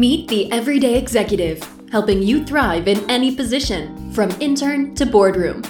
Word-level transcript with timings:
Meet 0.00 0.28
the 0.28 0.50
Everyday 0.50 0.96
Executive, 0.96 1.62
helping 1.90 2.22
you 2.22 2.42
thrive 2.42 2.88
in 2.88 2.98
any 3.10 3.36
position, 3.36 4.10
from 4.14 4.30
intern 4.40 4.94
to 4.94 5.04
boardroom. 5.04 5.60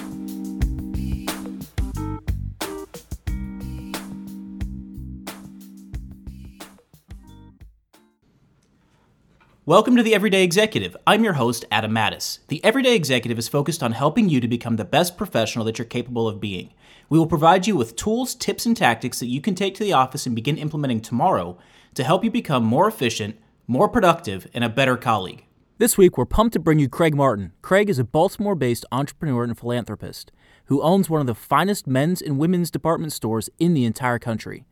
Welcome 9.65 9.97
to 9.97 10.01
the 10.01 10.15
Everyday 10.15 10.45
Executive. 10.45 10.95
I'm 11.05 11.25
your 11.25 11.33
host, 11.33 11.65
Adam 11.69 11.91
Mattis. 11.91 12.39
The 12.47 12.63
Everyday 12.63 12.95
Executive 12.95 13.37
is 13.37 13.49
focused 13.49 13.83
on 13.83 13.91
helping 13.91 14.29
you 14.29 14.39
to 14.39 14.47
become 14.47 14.77
the 14.77 14.85
best 14.85 15.17
professional 15.17 15.65
that 15.65 15.77
you're 15.77 15.83
capable 15.83 16.29
of 16.29 16.39
being. 16.39 16.69
We 17.09 17.19
will 17.19 17.27
provide 17.27 17.67
you 17.67 17.75
with 17.75 17.97
tools, 17.97 18.33
tips, 18.35 18.65
and 18.65 18.77
tactics 18.77 19.19
that 19.19 19.27
you 19.27 19.41
can 19.41 19.55
take 19.55 19.75
to 19.75 19.83
the 19.83 19.91
office 19.91 20.25
and 20.25 20.33
begin 20.33 20.57
implementing 20.57 21.01
tomorrow 21.01 21.57
to 21.95 22.05
help 22.05 22.23
you 22.23 22.31
become 22.31 22.63
more 22.63 22.87
efficient, 22.87 23.35
more 23.71 23.87
productive, 23.87 24.47
and 24.53 24.65
a 24.65 24.69
better 24.69 24.97
colleague. 24.97 25.45
This 25.77 25.97
week, 25.97 26.17
we're 26.17 26.25
pumped 26.25 26.53
to 26.53 26.59
bring 26.59 26.77
you 26.77 26.89
Craig 26.89 27.15
Martin. 27.15 27.53
Craig 27.61 27.89
is 27.89 27.99
a 27.99 28.03
Baltimore 28.03 28.53
based 28.53 28.85
entrepreneur 28.91 29.45
and 29.45 29.57
philanthropist 29.57 30.31
who 30.65 30.81
owns 30.81 31.09
one 31.09 31.21
of 31.21 31.27
the 31.27 31.33
finest 31.33 31.87
men's 31.87 32.21
and 32.21 32.37
women's 32.37 32.69
department 32.69 33.13
stores 33.13 33.49
in 33.59 33.73
the 33.73 33.85
entire 33.85 34.19
country. 34.19 34.65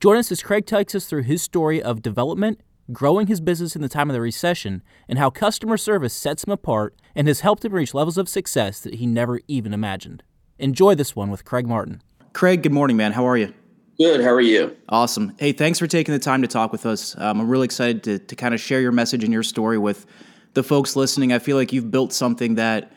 Join 0.00 0.16
us 0.18 0.30
as 0.30 0.42
Craig 0.42 0.66
takes 0.66 0.94
us 0.94 1.06
through 1.06 1.24
his 1.24 1.42
story 1.42 1.82
of 1.82 2.00
development, 2.00 2.60
growing 2.92 3.26
his 3.26 3.40
business 3.40 3.74
in 3.74 3.82
the 3.82 3.88
time 3.88 4.08
of 4.08 4.14
the 4.14 4.20
recession, 4.20 4.82
and 5.08 5.18
how 5.18 5.30
customer 5.30 5.76
service 5.76 6.14
sets 6.14 6.44
him 6.44 6.52
apart 6.52 6.94
and 7.14 7.26
has 7.26 7.40
helped 7.40 7.64
him 7.64 7.72
reach 7.72 7.92
levels 7.92 8.18
of 8.18 8.28
success 8.28 8.80
that 8.80 8.94
he 8.94 9.06
never 9.06 9.40
even 9.48 9.74
imagined. 9.74 10.22
Enjoy 10.60 10.94
this 10.94 11.16
one 11.16 11.30
with 11.30 11.44
Craig 11.44 11.66
Martin. 11.66 12.02
Craig, 12.32 12.62
good 12.62 12.72
morning, 12.72 12.96
man. 12.96 13.12
How 13.12 13.26
are 13.26 13.36
you? 13.36 13.52
Good. 13.96 14.22
How 14.22 14.30
are 14.30 14.40
you? 14.40 14.76
Awesome. 14.88 15.34
Hey, 15.38 15.52
thanks 15.52 15.78
for 15.78 15.86
taking 15.86 16.12
the 16.12 16.18
time 16.18 16.42
to 16.42 16.48
talk 16.48 16.72
with 16.72 16.84
us. 16.84 17.16
Um, 17.16 17.40
I'm 17.40 17.48
really 17.48 17.66
excited 17.66 18.02
to, 18.04 18.18
to 18.18 18.36
kind 18.36 18.52
of 18.52 18.60
share 18.60 18.80
your 18.80 18.90
message 18.90 19.22
and 19.22 19.32
your 19.32 19.44
story 19.44 19.78
with 19.78 20.06
the 20.54 20.64
folks 20.64 20.96
listening. 20.96 21.32
I 21.32 21.38
feel 21.38 21.56
like 21.56 21.72
you've 21.72 21.92
built 21.92 22.12
something 22.12 22.56
that 22.56 22.92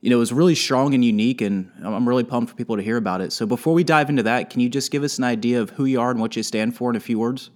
you 0.00 0.10
know 0.10 0.20
is 0.20 0.32
really 0.32 0.56
strong 0.56 0.94
and 0.94 1.04
unique, 1.04 1.40
and 1.40 1.70
I'm 1.84 2.08
really 2.08 2.24
pumped 2.24 2.50
for 2.50 2.56
people 2.56 2.76
to 2.76 2.82
hear 2.82 2.96
about 2.96 3.20
it. 3.20 3.32
So 3.32 3.46
before 3.46 3.74
we 3.74 3.84
dive 3.84 4.10
into 4.10 4.24
that, 4.24 4.50
can 4.50 4.60
you 4.60 4.68
just 4.68 4.90
give 4.90 5.04
us 5.04 5.18
an 5.18 5.24
idea 5.24 5.60
of 5.60 5.70
who 5.70 5.84
you 5.84 6.00
are 6.00 6.10
and 6.10 6.20
what 6.20 6.34
you 6.34 6.42
stand 6.42 6.76
for 6.76 6.90
in 6.90 6.96
a 6.96 7.00
few 7.00 7.18
words? 7.18 7.50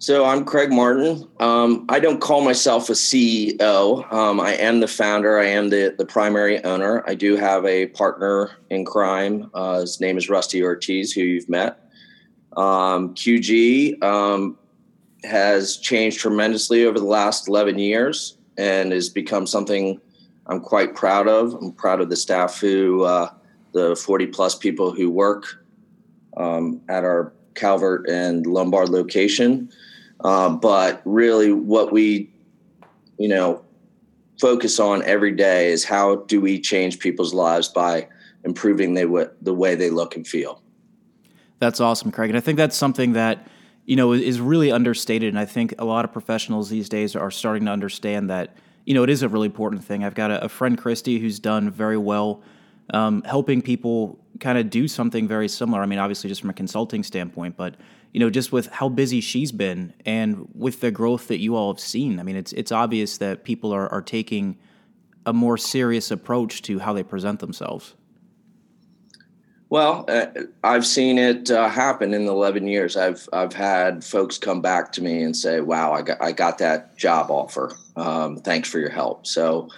So 0.00 0.24
I'm 0.24 0.46
Craig 0.46 0.72
Martin. 0.72 1.28
Um, 1.40 1.84
I 1.90 2.00
don't 2.00 2.22
call 2.22 2.40
myself 2.40 2.88
a 2.88 2.94
CEO. 2.94 4.10
Um, 4.10 4.40
I 4.40 4.52
am 4.54 4.80
the 4.80 4.88
founder. 4.88 5.38
I 5.38 5.44
am 5.44 5.68
the 5.68 5.94
the 5.98 6.06
primary 6.06 6.64
owner. 6.64 7.04
I 7.06 7.14
do 7.14 7.36
have 7.36 7.66
a 7.66 7.88
partner 7.88 8.50
in 8.70 8.86
crime. 8.86 9.50
Uh, 9.52 9.80
his 9.80 10.00
name 10.00 10.16
is 10.16 10.30
Rusty 10.30 10.62
Ortiz, 10.62 11.12
who 11.12 11.20
you've 11.20 11.50
met. 11.50 11.90
Um, 12.56 13.14
QG 13.14 14.02
um, 14.02 14.56
has 15.22 15.76
changed 15.76 16.18
tremendously 16.18 16.86
over 16.86 16.98
the 16.98 17.04
last 17.04 17.46
11 17.46 17.78
years 17.78 18.38
and 18.56 18.92
has 18.92 19.10
become 19.10 19.46
something 19.46 20.00
I'm 20.46 20.60
quite 20.60 20.94
proud 20.94 21.28
of. 21.28 21.52
I'm 21.52 21.72
proud 21.72 22.00
of 22.00 22.08
the 22.08 22.16
staff 22.16 22.58
who, 22.58 23.02
uh, 23.02 23.30
the 23.72 23.94
40 23.94 24.28
plus 24.28 24.54
people 24.54 24.92
who 24.92 25.10
work 25.10 25.62
um, 26.38 26.80
at 26.88 27.04
our 27.04 27.34
Calvert 27.54 28.08
and 28.08 28.46
Lombard 28.46 28.88
location. 28.88 29.70
Uh, 30.24 30.50
but 30.50 31.00
really, 31.04 31.52
what 31.52 31.92
we, 31.92 32.30
you 33.18 33.28
know, 33.28 33.64
focus 34.40 34.78
on 34.78 35.02
every 35.04 35.32
day 35.32 35.70
is 35.70 35.84
how 35.84 36.16
do 36.16 36.40
we 36.40 36.60
change 36.60 36.98
people's 36.98 37.34
lives 37.34 37.68
by 37.68 38.08
improving 38.44 38.94
they, 38.94 39.04
the 39.42 39.54
way 39.54 39.74
they 39.74 39.90
look 39.90 40.16
and 40.16 40.26
feel. 40.26 40.62
That's 41.58 41.80
awesome, 41.80 42.10
Craig. 42.10 42.30
And 42.30 42.36
I 42.36 42.40
think 42.40 42.56
that's 42.56 42.76
something 42.76 43.12
that 43.12 43.46
you 43.84 43.96
know 43.96 44.12
is 44.12 44.40
really 44.40 44.72
understated. 44.72 45.28
And 45.28 45.38
I 45.38 45.44
think 45.44 45.74
a 45.78 45.84
lot 45.84 46.04
of 46.04 46.12
professionals 46.12 46.70
these 46.70 46.88
days 46.88 47.14
are 47.14 47.30
starting 47.30 47.66
to 47.66 47.70
understand 47.70 48.30
that 48.30 48.56
you 48.86 48.94
know 48.94 49.02
it 49.02 49.10
is 49.10 49.22
a 49.22 49.28
really 49.28 49.46
important 49.46 49.84
thing. 49.84 50.04
I've 50.04 50.14
got 50.14 50.30
a, 50.30 50.44
a 50.44 50.48
friend, 50.48 50.78
Christy, 50.78 51.18
who's 51.18 51.38
done 51.38 51.70
very 51.70 51.98
well 51.98 52.42
um, 52.92 53.22
helping 53.22 53.62
people 53.62 54.18
kind 54.40 54.58
of 54.58 54.70
do 54.70 54.88
something 54.88 55.28
very 55.28 55.48
similar. 55.48 55.82
I 55.82 55.86
mean, 55.86 55.98
obviously, 55.98 56.28
just 56.28 56.40
from 56.40 56.50
a 56.50 56.54
consulting 56.54 57.02
standpoint, 57.02 57.56
but 57.56 57.74
you 58.12 58.20
know, 58.20 58.30
just 58.30 58.52
with 58.52 58.66
how 58.66 58.88
busy 58.88 59.20
she's 59.20 59.52
been 59.52 59.94
and 60.04 60.48
with 60.54 60.80
the 60.80 60.90
growth 60.90 61.28
that 61.28 61.38
you 61.38 61.54
all 61.54 61.72
have 61.72 61.80
seen, 61.80 62.18
I 62.18 62.22
mean, 62.22 62.36
it's 62.36 62.52
it's 62.52 62.72
obvious 62.72 63.18
that 63.18 63.44
people 63.44 63.72
are 63.72 63.88
are 63.88 64.02
taking 64.02 64.58
a 65.26 65.32
more 65.32 65.56
serious 65.56 66.10
approach 66.10 66.62
to 66.62 66.78
how 66.78 66.92
they 66.92 67.02
present 67.02 67.40
themselves. 67.40 67.94
Well, 69.68 70.04
uh, 70.08 70.26
I've 70.64 70.84
seen 70.84 71.16
it 71.16 71.48
uh, 71.48 71.68
happen 71.68 72.12
in 72.12 72.26
the 72.26 72.32
11 72.32 72.66
years. 72.66 72.96
I've 72.96 73.28
I've 73.32 73.52
had 73.52 74.02
folks 74.04 74.36
come 74.36 74.60
back 74.60 74.90
to 74.92 75.02
me 75.02 75.22
and 75.22 75.36
say, 75.36 75.60
"Wow, 75.60 75.92
I 75.92 76.02
got 76.02 76.20
I 76.20 76.32
got 76.32 76.58
that 76.58 76.96
job 76.96 77.30
offer. 77.30 77.72
Um, 77.94 78.36
thanks 78.38 78.68
for 78.68 78.80
your 78.80 78.90
help." 78.90 79.28
So, 79.28 79.68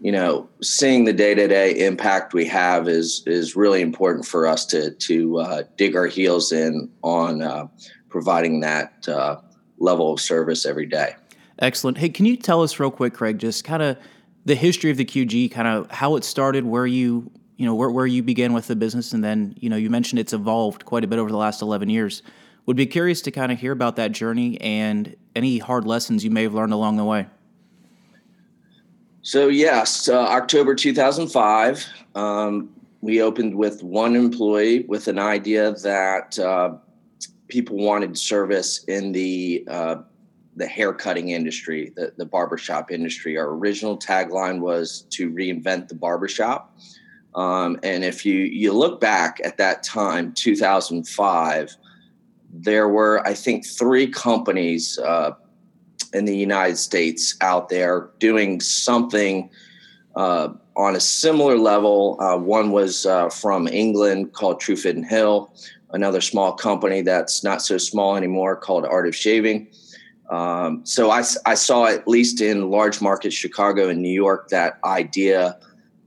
you 0.00 0.12
know, 0.12 0.48
seeing 0.62 1.04
the 1.04 1.12
day 1.12 1.34
to 1.34 1.48
day 1.48 1.84
impact 1.86 2.32
we 2.32 2.46
have 2.46 2.88
is 2.88 3.22
is 3.26 3.56
really 3.56 3.80
important 3.80 4.26
for 4.26 4.46
us 4.46 4.64
to 4.66 4.92
to 4.92 5.38
uh, 5.38 5.62
dig 5.76 5.96
our 5.96 6.06
heels 6.06 6.52
in 6.52 6.90
on 7.02 7.42
uh, 7.42 7.66
providing 8.08 8.60
that 8.60 9.08
uh, 9.08 9.40
level 9.78 10.12
of 10.12 10.20
service 10.20 10.64
every 10.64 10.86
day. 10.86 11.16
Excellent. 11.60 11.98
Hey, 11.98 12.08
can 12.08 12.24
you 12.26 12.36
tell 12.36 12.62
us 12.62 12.78
real 12.78 12.90
quick, 12.90 13.14
Craig, 13.14 13.38
just 13.38 13.64
kind 13.64 13.82
of 13.82 13.96
the 14.44 14.54
history 14.54 14.90
of 14.90 14.96
the 14.96 15.04
QG, 15.04 15.50
kind 15.50 15.66
of 15.66 15.90
how 15.90 16.14
it 16.14 16.24
started, 16.24 16.64
where 16.64 16.86
you 16.86 17.30
you 17.56 17.66
know 17.66 17.74
where 17.74 17.90
where 17.90 18.06
you 18.06 18.22
began 18.22 18.52
with 18.52 18.68
the 18.68 18.76
business, 18.76 19.12
and 19.12 19.24
then 19.24 19.54
you 19.58 19.68
know 19.68 19.76
you 19.76 19.90
mentioned 19.90 20.20
it's 20.20 20.32
evolved 20.32 20.84
quite 20.84 21.02
a 21.02 21.08
bit 21.08 21.18
over 21.18 21.30
the 21.30 21.36
last 21.36 21.60
eleven 21.60 21.88
years. 21.88 22.22
Would 22.66 22.76
be 22.76 22.86
curious 22.86 23.22
to 23.22 23.30
kind 23.30 23.50
of 23.50 23.58
hear 23.58 23.72
about 23.72 23.96
that 23.96 24.12
journey 24.12 24.60
and 24.60 25.16
any 25.34 25.56
hard 25.56 25.86
lessons 25.86 26.22
you 26.22 26.30
may 26.30 26.42
have 26.42 26.52
learned 26.52 26.74
along 26.74 26.98
the 26.98 27.04
way. 27.04 27.26
So 29.22 29.48
yes, 29.48 30.08
uh, 30.08 30.18
October 30.18 30.74
2005, 30.74 31.86
um, 32.14 32.70
we 33.00 33.20
opened 33.20 33.56
with 33.56 33.82
one 33.82 34.16
employee 34.16 34.84
with 34.88 35.08
an 35.08 35.18
idea 35.18 35.72
that 35.72 36.38
uh, 36.38 36.76
people 37.48 37.76
wanted 37.76 38.16
service 38.16 38.84
in 38.84 39.12
the 39.12 39.64
uh, 39.68 39.96
the 40.56 40.66
hair 40.66 40.92
cutting 40.92 41.28
industry, 41.28 41.92
the, 41.94 42.12
the 42.16 42.26
barbershop 42.26 42.90
industry. 42.90 43.38
Our 43.38 43.50
original 43.50 43.96
tagline 43.96 44.58
was 44.58 45.02
to 45.10 45.30
reinvent 45.30 45.86
the 45.86 45.94
barbershop. 45.94 46.76
Um, 47.34 47.78
and 47.82 48.04
if 48.04 48.26
you 48.26 48.34
you 48.34 48.72
look 48.72 49.00
back 49.00 49.40
at 49.44 49.56
that 49.58 49.82
time, 49.82 50.32
2005, 50.32 51.76
there 52.52 52.88
were 52.88 53.26
I 53.26 53.34
think 53.34 53.66
three 53.66 54.08
companies 54.08 54.98
uh, 54.98 55.32
in 56.12 56.24
the 56.24 56.36
United 56.36 56.76
States 56.76 57.36
out 57.40 57.68
there 57.68 58.10
doing 58.18 58.60
something 58.60 59.50
uh, 60.16 60.48
on 60.76 60.96
a 60.96 61.00
similar 61.00 61.56
level. 61.56 62.16
Uh, 62.20 62.36
one 62.36 62.70
was 62.70 63.06
uh, 63.06 63.28
from 63.28 63.68
England 63.68 64.32
called 64.32 64.60
Truefitt 64.60 64.90
and 64.90 65.06
Hill, 65.06 65.52
another 65.90 66.20
small 66.20 66.52
company 66.52 67.02
that's 67.02 67.44
not 67.44 67.62
so 67.62 67.78
small 67.78 68.16
anymore 68.16 68.56
called 68.56 68.84
Art 68.84 69.06
of 69.06 69.14
Shaving. 69.14 69.68
Um, 70.30 70.84
so 70.84 71.10
I, 71.10 71.24
I, 71.46 71.54
saw 71.54 71.86
at 71.86 72.06
least 72.06 72.42
in 72.42 72.70
large 72.70 73.00
markets, 73.00 73.34
Chicago 73.34 73.88
and 73.88 74.02
New 74.02 74.12
York, 74.12 74.50
that 74.50 74.78
idea 74.84 75.58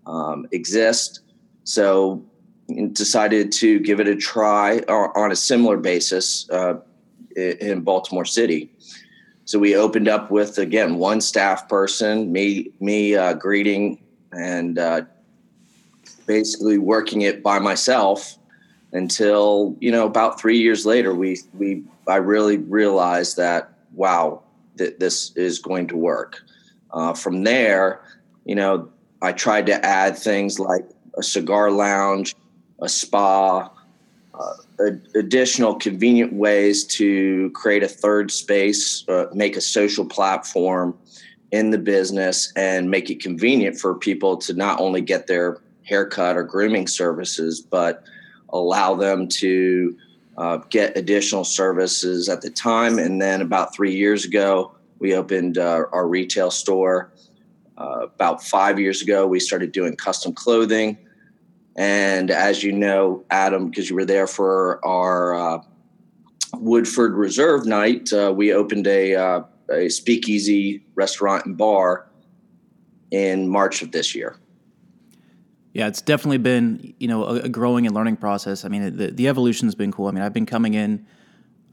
um, 0.05 0.45
exist. 0.51 1.21
So 1.63 2.23
decided 2.93 3.51
to 3.51 3.79
give 3.79 3.99
it 3.99 4.07
a 4.07 4.15
try 4.15 4.79
on 4.87 5.31
a 5.31 5.35
similar 5.35 5.77
basis 5.77 6.49
uh, 6.49 6.75
in 7.35 7.81
Baltimore 7.81 8.25
City. 8.25 8.71
So 9.51 9.59
we 9.59 9.75
opened 9.75 10.07
up 10.07 10.31
with 10.31 10.57
again 10.59 10.95
one 10.95 11.19
staff 11.19 11.67
person, 11.67 12.31
me 12.31 12.71
me 12.79 13.15
uh, 13.17 13.33
greeting 13.33 14.01
and 14.31 14.79
uh, 14.79 15.01
basically 16.25 16.77
working 16.77 17.23
it 17.23 17.43
by 17.43 17.59
myself 17.59 18.37
until 18.93 19.75
you 19.81 19.91
know 19.91 20.05
about 20.05 20.39
three 20.39 20.57
years 20.57 20.85
later 20.85 21.13
we 21.13 21.41
we 21.53 21.83
I 22.07 22.15
really 22.15 22.59
realized 22.59 23.35
that 23.35 23.73
wow 23.93 24.41
that 24.77 25.01
this 25.01 25.35
is 25.35 25.59
going 25.59 25.87
to 25.87 25.97
work. 25.97 26.41
Uh, 26.91 27.13
from 27.13 27.43
there, 27.43 27.99
you 28.45 28.55
know, 28.55 28.89
I 29.21 29.33
tried 29.33 29.65
to 29.65 29.85
add 29.85 30.17
things 30.17 30.59
like 30.59 30.85
a 31.17 31.23
cigar 31.23 31.71
lounge, 31.71 32.37
a 32.79 32.87
spa, 32.87 33.69
uh, 34.33 34.53
additional 35.15 35.75
convenient 35.75 36.33
ways 36.33 36.85
to 36.85 37.49
create 37.51 37.83
a 37.83 37.87
third 37.87 38.31
space, 38.31 39.07
uh, 39.07 39.25
make 39.33 39.55
a 39.55 39.61
social 39.61 40.05
platform 40.05 40.97
in 41.51 41.71
the 41.71 41.77
business, 41.77 42.51
and 42.55 42.89
make 42.89 43.09
it 43.09 43.21
convenient 43.21 43.77
for 43.77 43.95
people 43.95 44.37
to 44.37 44.53
not 44.53 44.79
only 44.79 45.01
get 45.01 45.27
their 45.27 45.61
haircut 45.83 46.37
or 46.37 46.43
grooming 46.43 46.87
services, 46.87 47.59
but 47.59 48.03
allow 48.49 48.95
them 48.95 49.27
to 49.27 49.95
uh, 50.37 50.57
get 50.69 50.97
additional 50.97 51.43
services 51.43 52.29
at 52.29 52.41
the 52.41 52.49
time. 52.49 52.97
And 52.97 53.21
then 53.21 53.41
about 53.41 53.75
three 53.75 53.93
years 53.93 54.25
ago, 54.25 54.73
we 54.99 55.15
opened 55.15 55.57
uh, 55.57 55.85
our 55.91 56.07
retail 56.07 56.51
store. 56.51 57.11
Uh, 57.77 58.01
about 58.03 58.43
five 58.43 58.79
years 58.79 59.01
ago, 59.01 59.27
we 59.27 59.39
started 59.39 59.71
doing 59.71 59.95
custom 59.95 60.33
clothing. 60.33 60.97
And 61.75 62.29
as 62.31 62.63
you 62.63 62.71
know, 62.71 63.23
Adam, 63.29 63.69
because 63.69 63.89
you 63.89 63.95
were 63.95 64.05
there 64.05 64.27
for 64.27 64.85
our 64.85 65.35
uh, 65.35 65.63
Woodford 66.55 67.13
Reserve 67.13 67.65
night, 67.65 68.11
uh, 68.11 68.33
we 68.35 68.53
opened 68.53 68.87
a, 68.87 69.15
uh, 69.15 69.43
a 69.69 69.89
speakeasy 69.89 70.83
restaurant 70.95 71.45
and 71.45 71.57
bar 71.57 72.09
in 73.11 73.47
March 73.47 73.81
of 73.81 73.91
this 73.91 74.13
year. 74.13 74.37
Yeah, 75.73 75.87
it's 75.87 76.01
definitely 76.01 76.39
been 76.39 76.93
you 76.99 77.07
know 77.07 77.23
a, 77.23 77.35
a 77.41 77.49
growing 77.49 77.85
and 77.85 77.95
learning 77.95 78.17
process. 78.17 78.65
I 78.65 78.67
mean, 78.67 78.97
the 78.97 79.07
the 79.07 79.27
evolution 79.29 79.67
has 79.67 79.75
been 79.75 79.91
cool. 79.91 80.07
I 80.07 80.11
mean, 80.11 80.21
I've 80.21 80.33
been 80.33 80.45
coming 80.45 80.73
in, 80.73 81.05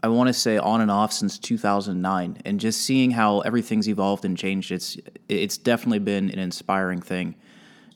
I 0.03 0.09
want 0.09 0.29
to 0.29 0.33
say 0.33 0.57
on 0.57 0.81
and 0.81 0.91
off 0.91 1.13
since 1.13 1.39
2009, 1.39 2.39
and 2.45 2.61
just 2.61 2.83
seeing 2.83 3.11
how 3.11 3.41
everything's 3.41 3.89
evolved 3.89 4.25
and 4.25 4.39
changed. 4.39 4.71
It's 4.71 4.97
it's 5.29 5.59
definitely 5.59 5.99
been 5.99 6.31
an 6.31 6.39
inspiring 6.39 7.01
thing. 7.01 7.35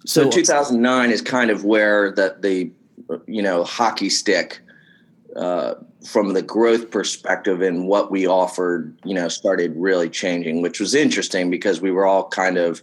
So, 0.05 0.25
so 0.25 0.31
2009 0.31 1.11
is 1.11 1.23
kind 1.23 1.51
of 1.51 1.65
where 1.65 2.13
the 2.13 2.37
the 2.41 2.71
you 3.27 3.43
know 3.43 3.65
hockey 3.65 4.11
stick 4.11 4.61
uh, 5.37 5.75
from 6.07 6.33
the 6.35 6.43
growth 6.43 6.91
perspective 6.91 7.63
and 7.63 7.87
what 7.87 8.11
we 8.11 8.27
offered, 8.27 8.97
you 9.05 9.15
know, 9.15 9.29
started 9.29 9.73
really 9.77 10.11
changing, 10.11 10.61
which 10.63 10.81
was 10.81 10.95
interesting 10.95 11.51
because 11.51 11.81
we 11.81 11.91
were 11.91 12.07
all 12.07 12.29
kind 12.29 12.59
of 12.59 12.83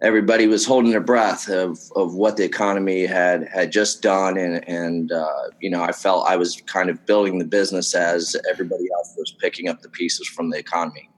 everybody 0.00 0.46
was 0.46 0.64
holding 0.64 0.90
their 0.90 1.00
breath 1.00 1.48
of 1.48 1.78
of 1.96 2.14
what 2.14 2.36
the 2.36 2.44
economy 2.44 3.06
had 3.06 3.48
had 3.48 3.72
just 3.72 4.02
done, 4.02 4.36
and 4.36 4.66
and 4.68 5.12
uh, 5.12 5.48
you 5.60 5.70
know 5.70 5.82
I 5.82 5.92
felt 5.92 6.28
I 6.28 6.36
was 6.36 6.60
kind 6.66 6.90
of 6.90 7.04
building 7.06 7.38
the 7.38 7.44
business 7.44 7.94
as 7.94 8.36
everybody 8.50 8.84
else 8.96 9.14
was 9.16 9.34
picking 9.40 9.68
up 9.68 9.82
the 9.82 9.88
pieces 9.88 10.28
from 10.28 10.50
the 10.50 10.58
economy. 10.58 11.08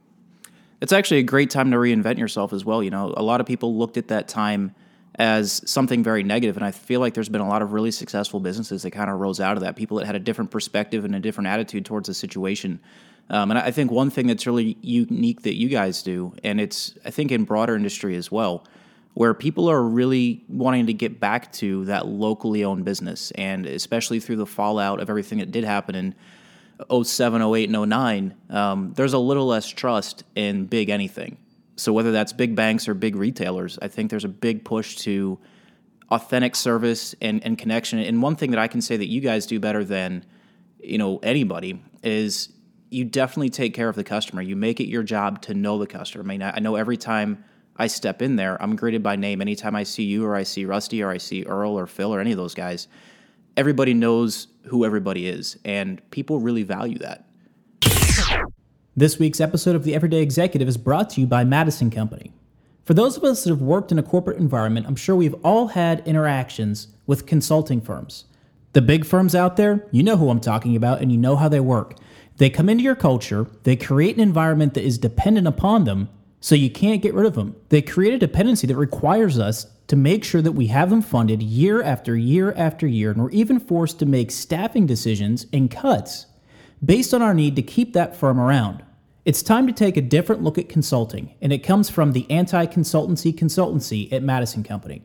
It's 0.81 0.93
actually 0.93 1.21
a 1.21 1.25
great 1.25 1.51
time 1.51 1.71
to 1.71 1.77
reinvent 1.79 2.19
yourself 2.19 2.53
as 2.53 2.65
well. 2.65 2.83
You 2.83 2.91
know, 2.91 3.15
a 3.17 3.23
lot 3.23 3.41
of 3.41 3.47
people 3.47 3.77
looked 3.77 3.97
at 3.97 4.09
that 4.09 4.29
time 4.29 4.75
as 5.17 5.63
something 5.69 6.03
very 6.03 6.23
negative, 6.23 6.57
and 6.57 6.65
I 6.65 6.73
feel 6.73 7.01
like 7.01 7.15
there's 7.15 7.29
been 7.29 7.41
a 7.41 7.49
lot 7.49 7.63
of 7.63 7.73
really 7.73 7.91
successful 7.91 8.41
businesses 8.41 8.83
that 8.83 8.91
kind 8.91 9.11
of 9.11 9.21
rose 9.21 9.41
out 9.41 9.57
of 9.57 9.63
that. 9.63 9.77
People 9.77 9.99
that 9.99 10.07
had 10.07 10.17
a 10.17 10.21
different 10.21 10.51
perspective 10.51 11.05
and 11.05 11.15
a 11.15 11.21
different 11.21 11.49
attitude 11.49 11.85
towards 11.85 12.09
the 12.09 12.15
situation. 12.15 12.81
Um, 13.31 13.51
and 13.51 13.59
I 13.59 13.71
think 13.71 13.91
one 13.91 14.11
thing 14.11 14.27
that's 14.27 14.47
really 14.47 14.77
unique 14.81 15.43
that 15.43 15.55
you 15.55 15.69
guys 15.69 16.03
do, 16.03 16.35
and 16.43 16.61
it's 16.61 16.95
I 17.05 17.11
think 17.11 17.31
in 17.31 17.45
broader 17.45 17.77
industry 17.77 18.17
as 18.17 18.31
well, 18.31 18.65
where 19.15 19.33
people 19.35 19.71
are 19.71 19.83
really 19.83 20.45
wanting 20.49 20.87
to 20.87 20.93
get 20.93 21.21
back 21.21 21.53
to 21.53 21.85
that 21.85 22.07
locally 22.07 22.65
owned 22.65 22.85
business, 22.85 23.31
and 23.33 23.67
especially 23.67 24.19
through 24.19 24.37
the 24.37 24.47
fallout 24.47 25.01
of 25.01 25.09
everything 25.09 25.39
that 25.39 25.53
did 25.53 25.65
happen 25.65 25.95
in 25.95 26.15
07, 27.05 27.41
08, 27.41 27.71
and 27.71 27.91
09, 27.91 28.35
um, 28.51 28.93
there's 28.97 29.13
a 29.13 29.19
little 29.19 29.47
less 29.47 29.69
trust 29.69 30.25
in 30.35 30.67
big 30.67 30.91
anything. 30.91 31.37
So 31.77 31.93
whether 31.93 32.13
that's 32.13 32.33
big 32.33 32.55
banks 32.55 32.89
or 32.89 32.95
big 32.95 33.17
retailers, 33.17 33.79
I 33.83 33.89
think 33.89 34.11
there's 34.11 34.25
a 34.25 34.29
big 34.29 34.65
push 34.65 34.97
to 34.99 35.39
authentic 36.11 36.55
service 36.55 37.15
and, 37.21 37.43
and 37.45 37.59
connection. 37.59 37.99
And 37.99 38.23
one 38.23 38.37
thing 38.37 38.51
that 38.53 38.61
I 38.61 38.69
can 38.69 38.81
say 38.81 38.97
that 38.97 39.09
you 39.09 39.21
guys 39.21 39.47
do 39.47 39.59
better 39.59 39.85
than 39.85 40.25
you 40.79 40.99
know 40.99 41.19
anybody 41.23 41.83
is 42.03 42.51
you 42.91 43.05
definitely 43.05 43.51
take 43.51 43.75
care 43.75 43.89
of 43.89 43.97
the 43.97 44.05
customer. 44.05 44.43
You 44.43 44.55
make 44.55 44.81
it 44.81 44.87
your 44.87 45.03
job 45.03 45.43
to 45.43 45.55
know 45.55 45.79
the 45.79 45.87
customer. 45.87 46.23
I 46.23 46.27
mean, 46.27 46.43
I 46.43 46.59
know 46.61 46.77
every 46.77 46.97
time 46.97 47.45
I 47.77 47.89
step 47.89 48.23
in 48.23 48.37
there, 48.37 48.61
I'm 48.63 48.77
greeted 48.77 49.03
by 49.03 49.17
name. 49.17 49.41
Anytime 49.41 49.75
I 49.75 49.83
see 49.83 50.05
you 50.05 50.25
or 50.25 50.37
I 50.37 50.45
see 50.45 50.65
Rusty 50.65 51.03
or 51.03 51.11
I 51.11 51.19
see 51.19 51.43
Earl 51.43 51.77
or 51.77 51.87
Phil 51.87 52.15
or 52.15 52.21
any 52.21 52.31
of 52.31 52.39
those 52.39 52.55
guys, 52.55 52.87
everybody 53.57 53.95
knows 53.95 54.47
who 54.67 54.85
everybody 54.85 55.27
is, 55.27 55.59
and 55.65 56.01
people 56.11 56.39
really 56.39 56.63
value 56.63 56.99
that. 56.99 57.27
This 58.97 59.19
week's 59.19 59.41
episode 59.41 59.75
of 59.75 59.83
The 59.83 59.93
Everyday 59.93 60.23
Executive 60.23 60.69
is 60.69 60.77
brought 60.77 61.11
to 61.11 61.21
you 61.21 61.27
by 61.27 61.43
Madison 61.43 61.91
Company. 61.91 62.33
For 62.85 62.95
those 62.95 63.17
of 63.17 63.25
us 63.25 63.43
that 63.43 63.51
have 63.51 63.61
worked 63.61 63.91
in 63.91 63.99
a 63.99 64.05
corporate 64.05 64.39
environment, 64.39 64.87
I'm 64.87 64.95
sure 64.95 65.17
we've 65.17 65.35
all 65.43 65.67
had 65.67 66.07
interactions 66.07 66.87
with 67.05 67.27
consulting 67.27 67.81
firms. 67.81 68.27
The 68.73 68.81
big 68.81 69.05
firms 69.05 69.35
out 69.35 69.57
there, 69.57 69.85
you 69.91 70.05
know 70.05 70.17
who 70.17 70.31
I'm 70.31 70.39
talking 70.39 70.77
about 70.77 71.03
and 71.03 71.11
you 71.11 71.19
know 71.19 71.35
how 71.35 71.49
they 71.49 71.59
work. 71.59 71.97
They 72.37 72.49
come 72.49 72.69
into 72.69 72.85
your 72.85 72.95
culture, 72.95 73.49
they 73.65 73.75
create 73.75 74.15
an 74.15 74.23
environment 74.23 74.75
that 74.75 74.85
is 74.85 74.97
dependent 74.97 75.49
upon 75.49 75.83
them, 75.83 76.09
so 76.39 76.55
you 76.55 76.71
can't 76.71 77.03
get 77.03 77.15
rid 77.15 77.27
of 77.27 77.35
them. 77.35 77.57
They 77.71 77.83
create 77.83 78.15
a 78.15 78.19
dependency 78.19 78.69
that 78.69 78.77
requires 78.77 79.41
us 79.41 79.67
to 79.89 79.97
make 79.97 80.23
sure 80.23 80.41
that 80.41 80.53
we 80.53 80.69
have 80.69 80.91
them 80.91 81.03
funded 81.03 81.43
year 81.43 81.83
after 81.83 82.17
year 82.17 82.53
after 82.53 82.87
year, 82.87 83.11
and 83.11 83.21
we're 83.21 83.31
even 83.31 83.59
forced 83.59 83.99
to 83.99 84.07
make 84.07 84.31
staffing 84.31 84.87
decisions 84.87 85.47
and 85.53 85.69
cuts 85.69 86.27
based 86.85 87.15
on 87.15 87.23
our 87.23 87.35
need 87.35 87.57
to 87.57 87.63
keep 87.63 87.93
that 87.93 88.17
firm 88.17 88.41
around. 88.41 88.83
It's 89.25 89.43
time 89.43 89.67
to 89.67 89.73
take 89.73 89.97
a 89.97 90.03
different 90.03 90.43
look 90.43 90.59
at 90.59 90.69
consulting, 90.69 91.35
and 91.41 91.53
it 91.53 91.59
comes 91.59 91.89
from 91.89 92.13
the 92.13 92.31
anti 92.31 92.67
consultancy 92.67 93.33
consultancy 93.33 94.13
at 94.13 94.23
Madison 94.23 94.63
Company. 94.63 95.03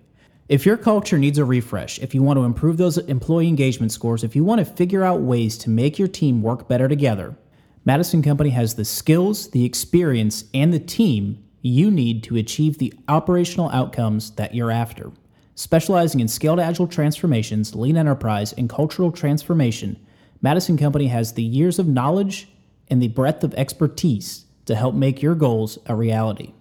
If 0.50 0.66
your 0.66 0.78
culture 0.78 1.18
needs 1.18 1.38
a 1.38 1.46
refresh, 1.46 2.00
if 2.00 2.16
you 2.16 2.24
want 2.24 2.38
to 2.38 2.44
improve 2.44 2.78
those 2.78 2.98
employee 2.98 3.48
engagement 3.48 3.92
scores, 3.92 4.24
if 4.24 4.36
you 4.36 4.44
want 4.44 4.60
to 4.60 4.66
figure 4.66 5.04
out 5.04 5.22
ways 5.22 5.58
to 5.60 5.70
make 5.70 6.00
your 6.00 6.08
team 6.08 6.42
work 6.42 6.68
better 6.68 6.88
together, 6.88 7.38
Madison 7.86 8.22
Company 8.22 8.50
has 8.50 8.76
the 8.76 8.84
skills, 8.84 9.50
the 9.52 9.64
experience, 9.64 10.46
and 10.54 10.74
the 10.74 10.80
team 10.80 11.44
you 11.62 11.92
need 11.92 12.24
to 12.24 12.36
achieve 12.36 12.78
the 12.78 12.94
operational 13.08 13.70
outcomes 13.70 14.32
that 14.32 14.56
you're 14.56 14.72
after. 14.72 15.12
Specializing 15.56 16.20
in 16.20 16.28
scaled 16.28 16.60
agile 16.60 16.88
transformations, 16.88 17.76
lean 17.76 17.96
enterprise, 17.96 18.54
and 18.54 18.70
cultural 18.70 19.12
transformation, 19.12 20.00
Madison 20.42 20.78
Company 20.78 21.08
has 21.08 21.34
the 21.34 21.44
years 21.44 21.80
of 21.80 21.88
knowledge 21.88 22.48
and 22.90 23.02
the 23.02 23.10
breadth 23.10 23.44
of 23.44 23.54
expertise 23.56 24.46
to 24.66 24.76
help 24.76 24.96
make 24.96 25.22
your 25.22 25.36
goals 25.36 25.78
a 25.86 25.96
reality. 25.96 26.54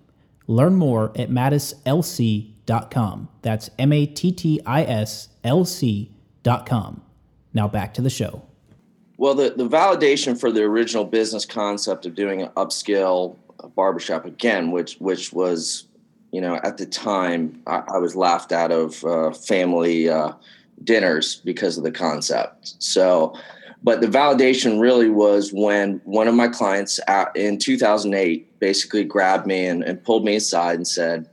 Learn 0.46 0.74
more 0.74 1.12
at 1.14 1.30
mattislc.com. 1.30 3.28
That's 3.42 3.70
M 3.78 3.92
A 3.92 4.06
T 4.06 4.32
T 4.32 4.60
I 4.66 4.82
S 4.82 5.28
L 5.44 5.64
C.com. 5.64 7.02
Now 7.54 7.68
back 7.68 7.94
to 7.94 8.02
the 8.02 8.10
show. 8.10 8.42
Well, 9.16 9.34
the, 9.34 9.50
the 9.50 9.68
validation 9.68 10.38
for 10.38 10.50
the 10.50 10.62
original 10.62 11.04
business 11.04 11.44
concept 11.44 12.06
of 12.06 12.14
doing 12.14 12.42
an 12.42 12.48
upscale 12.50 13.36
barbershop 13.74 14.24
again, 14.24 14.70
which 14.70 14.96
which 15.00 15.32
was, 15.32 15.86
you 16.32 16.40
know, 16.40 16.60
at 16.62 16.78
the 16.78 16.86
time 16.86 17.62
I, 17.66 17.82
I 17.94 17.98
was 17.98 18.16
laughed 18.16 18.52
out 18.52 18.70
of 18.70 19.04
uh, 19.04 19.32
family 19.32 20.08
uh, 20.08 20.32
dinners 20.84 21.42
because 21.44 21.76
of 21.76 21.84
the 21.84 21.92
concept. 21.92 22.74
So, 22.78 23.34
but 23.82 24.00
the 24.00 24.06
validation 24.06 24.80
really 24.80 25.08
was 25.08 25.52
when 25.52 26.00
one 26.04 26.28
of 26.28 26.34
my 26.34 26.48
clients 26.48 26.98
in 27.34 27.58
2008 27.58 28.58
basically 28.58 29.04
grabbed 29.04 29.46
me 29.46 29.66
and, 29.66 29.82
and 29.82 30.02
pulled 30.02 30.24
me 30.24 30.36
aside 30.36 30.76
and 30.76 30.86
said, 30.86 31.28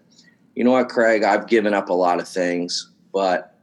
"You 0.55 0.63
know 0.63 0.71
what, 0.71 0.89
Craig? 0.89 1.23
I've 1.23 1.47
given 1.47 1.73
up 1.73 1.89
a 1.89 1.93
lot 1.93 2.19
of 2.19 2.27
things, 2.27 2.91
but 3.13 3.55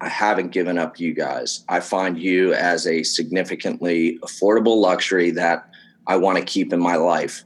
I 0.00 0.08
haven't 0.08 0.50
given 0.50 0.78
up 0.78 1.00
you 1.00 1.12
guys. 1.12 1.64
I 1.68 1.80
find 1.80 2.18
you 2.18 2.54
as 2.54 2.86
a 2.86 3.02
significantly 3.02 4.18
affordable 4.22 4.80
luxury 4.80 5.30
that 5.32 5.68
I 6.06 6.16
want 6.16 6.38
to 6.38 6.44
keep 6.44 6.72
in 6.72 6.80
my 6.80 6.96
life. 6.96 7.44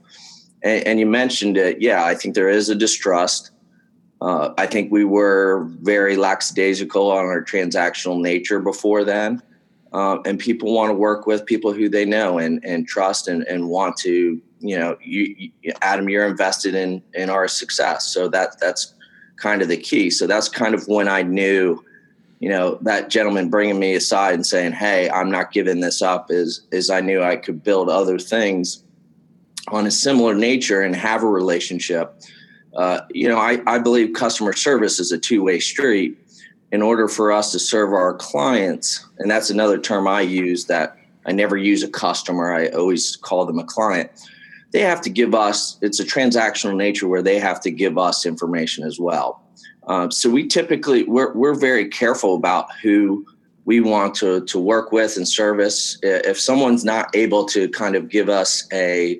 And, 0.62 0.86
and 0.86 1.00
you 1.00 1.06
mentioned 1.06 1.56
it. 1.56 1.80
Yeah, 1.80 2.04
I 2.04 2.14
think 2.14 2.34
there 2.34 2.50
is 2.50 2.68
a 2.68 2.74
distrust. 2.74 3.50
Uh, 4.20 4.52
I 4.58 4.66
think 4.66 4.92
we 4.92 5.04
were 5.04 5.66
very 5.80 6.16
lackadaisical 6.16 7.10
on 7.10 7.24
our 7.24 7.42
transactional 7.42 8.20
nature 8.20 8.60
before 8.60 9.02
then. 9.02 9.42
Um, 9.92 10.22
and 10.24 10.38
people 10.38 10.72
want 10.72 10.90
to 10.90 10.94
work 10.94 11.26
with 11.26 11.44
people 11.44 11.72
who 11.72 11.88
they 11.88 12.04
know 12.04 12.38
and, 12.38 12.64
and 12.64 12.88
trust 12.88 13.28
and, 13.28 13.42
and 13.44 13.68
want 13.68 13.96
to, 13.98 14.40
you 14.60 14.78
know, 14.78 14.96
you, 15.02 15.50
you, 15.60 15.72
Adam, 15.82 16.08
you're 16.08 16.26
invested 16.26 16.74
in, 16.74 17.02
in 17.12 17.28
our 17.28 17.46
success. 17.46 18.08
So 18.08 18.28
that, 18.28 18.58
that's 18.58 18.94
kind 19.36 19.60
of 19.60 19.68
the 19.68 19.76
key. 19.76 20.08
So 20.08 20.26
that's 20.26 20.48
kind 20.48 20.74
of 20.74 20.88
when 20.88 21.08
I 21.08 21.22
knew, 21.22 21.84
you 22.42 22.48
know 22.48 22.76
that 22.82 23.08
gentleman 23.08 23.48
bringing 23.48 23.78
me 23.78 23.94
aside 23.94 24.34
and 24.34 24.44
saying 24.44 24.72
hey 24.72 25.08
i'm 25.10 25.30
not 25.30 25.52
giving 25.52 25.78
this 25.78 26.02
up 26.02 26.28
is 26.28 26.62
is 26.72 26.90
i 26.90 27.00
knew 27.00 27.22
i 27.22 27.36
could 27.36 27.62
build 27.62 27.88
other 27.88 28.18
things 28.18 28.82
on 29.68 29.86
a 29.86 29.92
similar 29.92 30.34
nature 30.34 30.80
and 30.82 30.96
have 30.96 31.22
a 31.22 31.26
relationship 31.26 32.20
uh, 32.74 33.02
you 33.10 33.28
know 33.28 33.38
I, 33.38 33.62
I 33.68 33.78
believe 33.78 34.14
customer 34.14 34.54
service 34.54 34.98
is 34.98 35.12
a 35.12 35.18
two-way 35.18 35.60
street 35.60 36.18
in 36.72 36.82
order 36.82 37.06
for 37.06 37.30
us 37.30 37.52
to 37.52 37.58
serve 37.58 37.92
our 37.92 38.14
clients 38.14 39.06
and 39.18 39.30
that's 39.30 39.50
another 39.50 39.78
term 39.78 40.08
i 40.08 40.20
use 40.20 40.66
that 40.66 40.96
i 41.26 41.32
never 41.32 41.56
use 41.56 41.82
a 41.82 41.88
customer 41.88 42.52
i 42.52 42.66
always 42.68 43.16
call 43.16 43.46
them 43.46 43.58
a 43.58 43.64
client 43.64 44.10
they 44.72 44.80
have 44.80 45.00
to 45.00 45.10
give 45.10 45.34
us 45.34 45.78
it's 45.82 46.00
a 46.00 46.04
transactional 46.04 46.76
nature 46.76 47.06
where 47.06 47.22
they 47.22 47.38
have 47.38 47.60
to 47.60 47.70
give 47.70 47.96
us 47.96 48.26
information 48.26 48.84
as 48.84 48.98
well 48.98 49.42
um, 49.86 50.10
so 50.10 50.30
we 50.30 50.46
typically 50.46 51.04
we're 51.04 51.32
we're 51.34 51.54
very 51.54 51.88
careful 51.88 52.34
about 52.34 52.68
who 52.82 53.26
we 53.64 53.80
want 53.80 54.14
to 54.16 54.44
to 54.44 54.58
work 54.58 54.92
with 54.92 55.16
and 55.16 55.26
service. 55.26 55.98
If 56.02 56.38
someone's 56.38 56.84
not 56.84 57.14
able 57.14 57.44
to 57.46 57.68
kind 57.68 57.96
of 57.96 58.08
give 58.08 58.28
us 58.28 58.66
a 58.72 59.18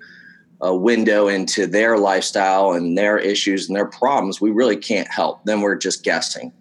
a 0.61 0.75
window 0.75 1.27
into 1.27 1.67
their 1.67 1.99
lifestyle 1.99 2.73
and 2.73 2.97
their 2.97 3.19
issues 3.19 3.69
and 3.69 3.77
their 3.77 3.87
problems, 3.87 4.41
we 4.41 4.53
really 4.53 4.77
can't 4.77 5.11
help. 5.11 5.45
Then 5.45 5.61
we're 5.61 5.77
just 5.77 6.05
guessing. 6.05 6.53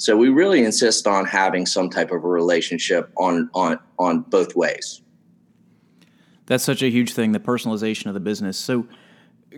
So 0.00 0.16
we 0.16 0.30
really 0.30 0.64
insist 0.64 1.06
on 1.06 1.26
having 1.26 1.66
some 1.66 1.90
type 1.90 2.10
of 2.10 2.24
a 2.24 2.26
relationship 2.26 3.12
on 3.18 3.50
on 3.52 3.78
on 3.98 4.20
both 4.22 4.56
ways. 4.56 5.02
That's 6.46 6.64
such 6.64 6.82
a 6.82 6.88
huge 6.88 7.12
thing, 7.12 7.32
the 7.32 7.38
personalization 7.38 8.06
of 8.06 8.14
the 8.14 8.20
business. 8.20 8.56
So 8.56 8.86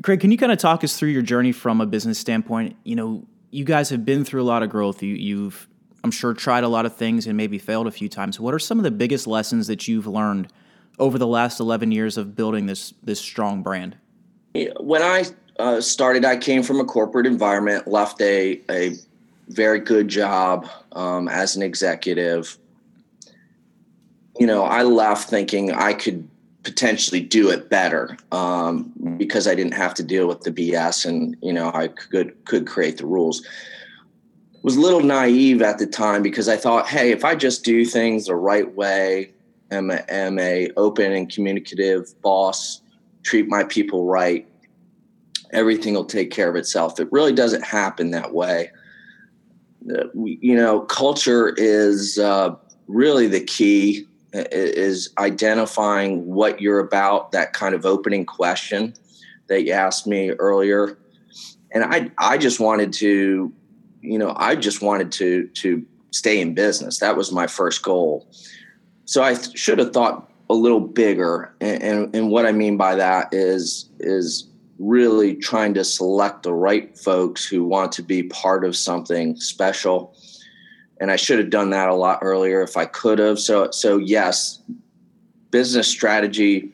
Craig, 0.03 0.19
can 0.19 0.33
you 0.33 0.37
kind 0.37 0.51
of 0.51 0.59
talk 0.59 0.83
us 0.83 0.97
through 0.97 1.11
your 1.11 1.23
journey 1.23 1.53
from 1.53 1.81
a 1.81 1.87
business 1.87 2.19
standpoint? 2.19 2.75
You 2.83 2.97
know, 2.97 3.25
you 3.53 3.65
guys 3.65 3.91
have 3.91 4.05
been 4.05 4.25
through 4.25 4.43
a 4.43 4.45
lot 4.45 4.65
of 4.65 4.69
growth. 4.69 5.01
You, 5.01 5.15
you've, 5.15 5.69
I'm 6.03 6.11
sure, 6.11 6.35
tried 6.35 6.65
a 6.65 6.69
lot 6.69 6.87
of 6.87 6.97
things 6.97 7.29
and 7.29 7.37
maybe 7.37 7.59
failed 7.59 7.87
a 7.87 7.93
few 7.93 8.09
times. 8.09 8.41
What 8.41 8.53
are 8.53 8.59
some 8.59 8.79
of 8.79 8.85
the 8.85 8.91
biggest 8.91 9.29
lessons 9.29 9.69
that 9.69 9.87
you've 9.87 10.09
learned 10.09 10.53
over 10.99 11.19
the 11.19 11.27
last 11.27 11.61
11 11.61 11.93
years 11.93 12.17
of 12.17 12.35
building 12.35 12.67
this 12.67 12.95
this 13.01 13.21
strong 13.21 13.63
brand? 13.63 13.97
When 14.81 15.03
I 15.03 15.25
uh, 15.61 15.81
started, 15.81 16.25
I 16.25 16.37
came 16.37 16.65
from 16.65 16.81
a 16.81 16.85
corporate 16.85 17.27
environment, 17.27 17.87
left 17.87 18.21
a, 18.21 18.61
a 18.69 18.97
very 19.53 19.81
good 19.81 20.09
job 20.09 20.69
um, 20.93 21.29
as 21.29 21.57
an 21.57 21.63
executive. 21.63 22.59
You 24.39 24.47
know, 24.47 24.65
I 24.65 24.83
left 24.83 25.29
thinking 25.29 25.73
I 25.73 25.95
could 25.95 26.29
potentially 26.63 27.21
do 27.21 27.51
it 27.51 27.69
better 27.69 28.17
um, 28.31 28.93
because 29.19 29.47
I 29.47 29.55
didn't 29.55 29.75
have 29.75 29.95
to 29.95 30.03
deal 30.03 30.29
with 30.29 30.43
the 30.43 30.51
BS 30.51 31.07
and, 31.07 31.37
you 31.43 31.53
know, 31.53 31.71
I 31.75 31.89
could, 31.89 32.45
could 32.45 32.67
create 32.67 32.99
the 32.99 33.07
rules 33.07 33.43
was 34.63 34.77
a 34.77 34.81
little 34.81 35.01
naive 35.01 35.61
at 35.61 35.79
the 35.79 35.87
time 35.87 36.23
because 36.23 36.49
I 36.49 36.57
thought, 36.57 36.89
hey, 36.89 37.11
if 37.11 37.25
I 37.25 37.35
just 37.35 37.65
do 37.65 37.85
things 37.85 38.27
the 38.27 38.37
right 38.37 38.73
way, 38.75 39.33
am 39.71 39.91
a, 39.91 40.05
am 40.09 40.39
a 40.39 40.71
open 40.77 41.13
and 41.13 41.29
communicative 41.29 42.15
boss, 42.23 42.81
treat 43.25 43.49
my 43.49 43.65
people 43.65 44.07
right, 44.07 44.47
everything 45.51 45.95
will 45.95 46.05
take 46.05 46.31
care 46.31 46.49
of 46.49 46.57
itself. 46.57 47.01
It 47.01 47.11
really 47.11 47.33
doesn't 47.33 47.65
happen 47.65 48.13
that 48.13 48.33
way. 48.33 48.71
You 49.85 50.55
know, 50.57 50.81
culture 50.81 51.55
is 51.57 52.19
uh, 52.19 52.55
really 52.87 53.27
the 53.27 53.41
key. 53.41 54.07
Is 54.35 55.13
identifying 55.19 56.25
what 56.25 56.63
you're 56.63 56.79
about. 56.79 57.33
That 57.33 57.53
kind 57.53 57.75
of 57.75 57.85
opening 57.85 58.25
question 58.25 58.95
that 59.49 59.65
you 59.65 59.73
asked 59.73 60.07
me 60.07 60.31
earlier, 60.31 60.97
and 61.71 61.85
I 61.85 62.11
I 62.17 62.39
just 62.39 62.59
wanted 62.59 62.95
to 62.95 63.53
you 64.03 64.19
know, 64.19 64.35
I 64.37 64.57
just 64.57 64.83
wanted 64.83 65.11
to 65.13 65.49
to 65.49 65.85
stay 66.11 66.41
in 66.41 66.55
business. 66.55 66.99
That 66.99 67.17
was 67.17 67.33
my 67.33 67.47
first 67.47 67.83
goal. 67.83 68.29
So 69.07 69.23
I 69.23 69.35
th- 69.35 69.57
should 69.57 69.79
have 69.79 69.93
thought 69.93 70.31
a 70.51 70.55
little 70.55 70.81
bigger. 70.81 71.55
And, 71.61 71.83
and, 71.83 72.17
and 72.17 72.31
what 72.31 72.45
I 72.45 72.53
mean 72.53 72.77
by 72.77 72.97
that 72.97 73.33
is 73.33 73.89
is 74.01 74.49
really 74.79 75.35
trying 75.37 75.75
to 75.75 75.85
select 75.85 76.43
the 76.43 76.53
right 76.53 76.99
folks 76.99 77.45
who 77.45 77.65
want 77.65 77.93
to 77.93 78.03
be 78.03 78.23
part 78.25 78.65
of 78.65 78.77
something 78.77 79.37
special. 79.37 80.17
And 81.01 81.11
I 81.11 81.17
should 81.17 81.39
have 81.39 81.51
done 81.51 81.71
that 81.71 81.89
a 81.89 81.95
lot 81.95 82.21
earlier 82.23 82.63
if 82.63 82.77
I 82.77 82.87
could 82.87 83.19
have. 83.19 83.39
So 83.39 83.71
so 83.71 83.99
yes, 83.99 84.61
business 85.51 85.89
strategy 85.89 86.71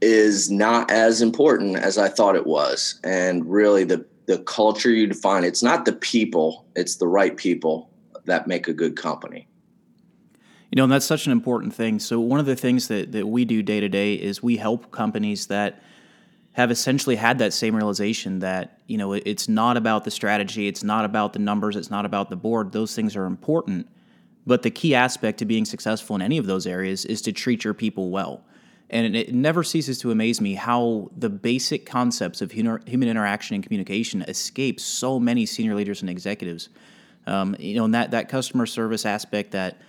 is 0.00 0.50
not 0.50 0.90
as 0.90 1.20
important 1.20 1.76
as 1.76 1.98
I 1.98 2.08
thought 2.08 2.36
it 2.36 2.46
was. 2.46 3.00
And 3.02 3.50
really 3.50 3.84
the 3.84 4.04
the 4.28 4.38
culture 4.40 4.90
you 4.90 5.06
define. 5.06 5.42
It's 5.42 5.62
not 5.62 5.86
the 5.86 5.94
people, 5.94 6.66
it's 6.76 6.96
the 6.96 7.08
right 7.08 7.36
people 7.36 7.90
that 8.26 8.46
make 8.46 8.68
a 8.68 8.74
good 8.74 8.94
company. 8.94 9.48
You 10.70 10.76
know, 10.76 10.84
and 10.84 10.92
that's 10.92 11.06
such 11.06 11.24
an 11.24 11.32
important 11.32 11.74
thing. 11.74 11.98
So, 11.98 12.20
one 12.20 12.38
of 12.38 12.44
the 12.44 12.54
things 12.54 12.88
that, 12.88 13.10
that 13.12 13.26
we 13.26 13.46
do 13.46 13.62
day 13.62 13.80
to 13.80 13.88
day 13.88 14.14
is 14.14 14.42
we 14.42 14.58
help 14.58 14.90
companies 14.90 15.46
that 15.46 15.82
have 16.58 16.72
essentially 16.72 17.14
had 17.14 17.38
that 17.38 17.52
same 17.52 17.76
realization 17.76 18.40
that, 18.40 18.80
you 18.88 18.98
know, 18.98 19.12
it's 19.12 19.48
not 19.48 19.76
about 19.76 20.02
the 20.02 20.10
strategy, 20.10 20.66
it's 20.66 20.82
not 20.82 21.04
about 21.04 21.32
the 21.32 21.38
numbers, 21.38 21.76
it's 21.76 21.88
not 21.88 22.04
about 22.04 22.30
the 22.30 22.36
board. 22.36 22.72
Those 22.72 22.96
things 22.96 23.14
are 23.14 23.26
important. 23.26 23.88
But 24.44 24.62
the 24.62 24.70
key 24.72 24.92
aspect 24.92 25.38
to 25.38 25.44
being 25.44 25.64
successful 25.64 26.16
in 26.16 26.22
any 26.22 26.36
of 26.36 26.46
those 26.46 26.66
areas 26.66 27.04
is 27.04 27.22
to 27.22 27.32
treat 27.32 27.62
your 27.62 27.74
people 27.74 28.10
well. 28.10 28.44
And 28.90 29.14
it 29.14 29.32
never 29.32 29.62
ceases 29.62 30.00
to 30.00 30.10
amaze 30.10 30.40
me 30.40 30.54
how 30.54 31.12
the 31.16 31.30
basic 31.30 31.86
concepts 31.86 32.42
of 32.42 32.50
human 32.50 32.82
interaction 33.08 33.54
and 33.54 33.62
communication 33.62 34.22
escape 34.22 34.80
so 34.80 35.20
many 35.20 35.46
senior 35.46 35.76
leaders 35.76 36.00
and 36.00 36.10
executives. 36.10 36.70
Um, 37.28 37.54
you 37.60 37.76
know, 37.76 37.84
and 37.84 37.94
that, 37.94 38.10
that 38.10 38.28
customer 38.28 38.66
service 38.66 39.06
aspect, 39.06 39.52
that, 39.52 39.80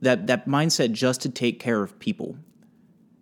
that, 0.00 0.26
that 0.26 0.48
mindset 0.48 0.90
just 0.90 1.20
to 1.20 1.28
take 1.28 1.60
care 1.60 1.80
of 1.80 2.00
people 2.00 2.36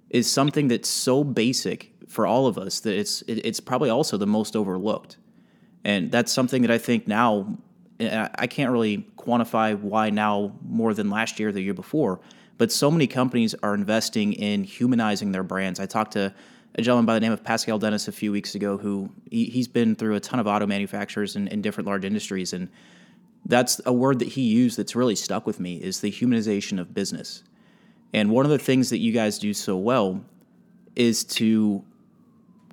is 0.08 0.26
something 0.30 0.68
that's 0.68 0.88
so 0.88 1.22
basic 1.22 1.92
for 2.08 2.26
all 2.26 2.46
of 2.46 2.58
us 2.58 2.80
that 2.80 2.98
it's, 2.98 3.22
it, 3.22 3.44
it's 3.44 3.60
probably 3.60 3.90
also 3.90 4.16
the 4.16 4.26
most 4.26 4.56
overlooked. 4.56 5.18
And 5.84 6.10
that's 6.10 6.32
something 6.32 6.62
that 6.62 6.70
I 6.70 6.78
think 6.78 7.06
now, 7.06 7.56
I 8.00 8.46
can't 8.46 8.70
really 8.70 9.06
quantify 9.16 9.78
why 9.78 10.10
now 10.10 10.52
more 10.62 10.94
than 10.94 11.10
last 11.10 11.38
year, 11.38 11.52
the 11.52 11.60
year 11.60 11.74
before, 11.74 12.20
but 12.56 12.72
so 12.72 12.90
many 12.90 13.06
companies 13.06 13.54
are 13.62 13.74
investing 13.74 14.32
in 14.32 14.64
humanizing 14.64 15.32
their 15.32 15.42
brands. 15.42 15.80
I 15.80 15.86
talked 15.86 16.12
to 16.12 16.34
a 16.74 16.82
gentleman 16.82 17.06
by 17.06 17.14
the 17.14 17.20
name 17.20 17.32
of 17.32 17.42
Pascal 17.42 17.78
Dennis 17.78 18.08
a 18.08 18.12
few 18.12 18.30
weeks 18.32 18.54
ago 18.54 18.78
who 18.78 19.10
he, 19.30 19.50
has 19.50 19.68
been 19.68 19.94
through 19.94 20.14
a 20.14 20.20
ton 20.20 20.38
of 20.38 20.46
auto 20.46 20.66
manufacturers 20.66 21.36
in, 21.36 21.48
in 21.48 21.60
different 21.60 21.86
large 21.86 22.04
industries. 22.04 22.52
And 22.52 22.68
that's 23.46 23.80
a 23.84 23.92
word 23.92 24.18
that 24.20 24.28
he 24.28 24.42
used 24.42 24.78
that's 24.78 24.94
really 24.94 25.16
stuck 25.16 25.46
with 25.46 25.58
me 25.58 25.76
is 25.76 26.00
the 26.00 26.10
humanization 26.10 26.78
of 26.78 26.94
business. 26.94 27.42
And 28.12 28.30
one 28.30 28.44
of 28.44 28.50
the 28.50 28.58
things 28.58 28.90
that 28.90 28.98
you 28.98 29.12
guys 29.12 29.38
do 29.38 29.52
so 29.52 29.76
well 29.76 30.24
is 30.94 31.24
to 31.24 31.84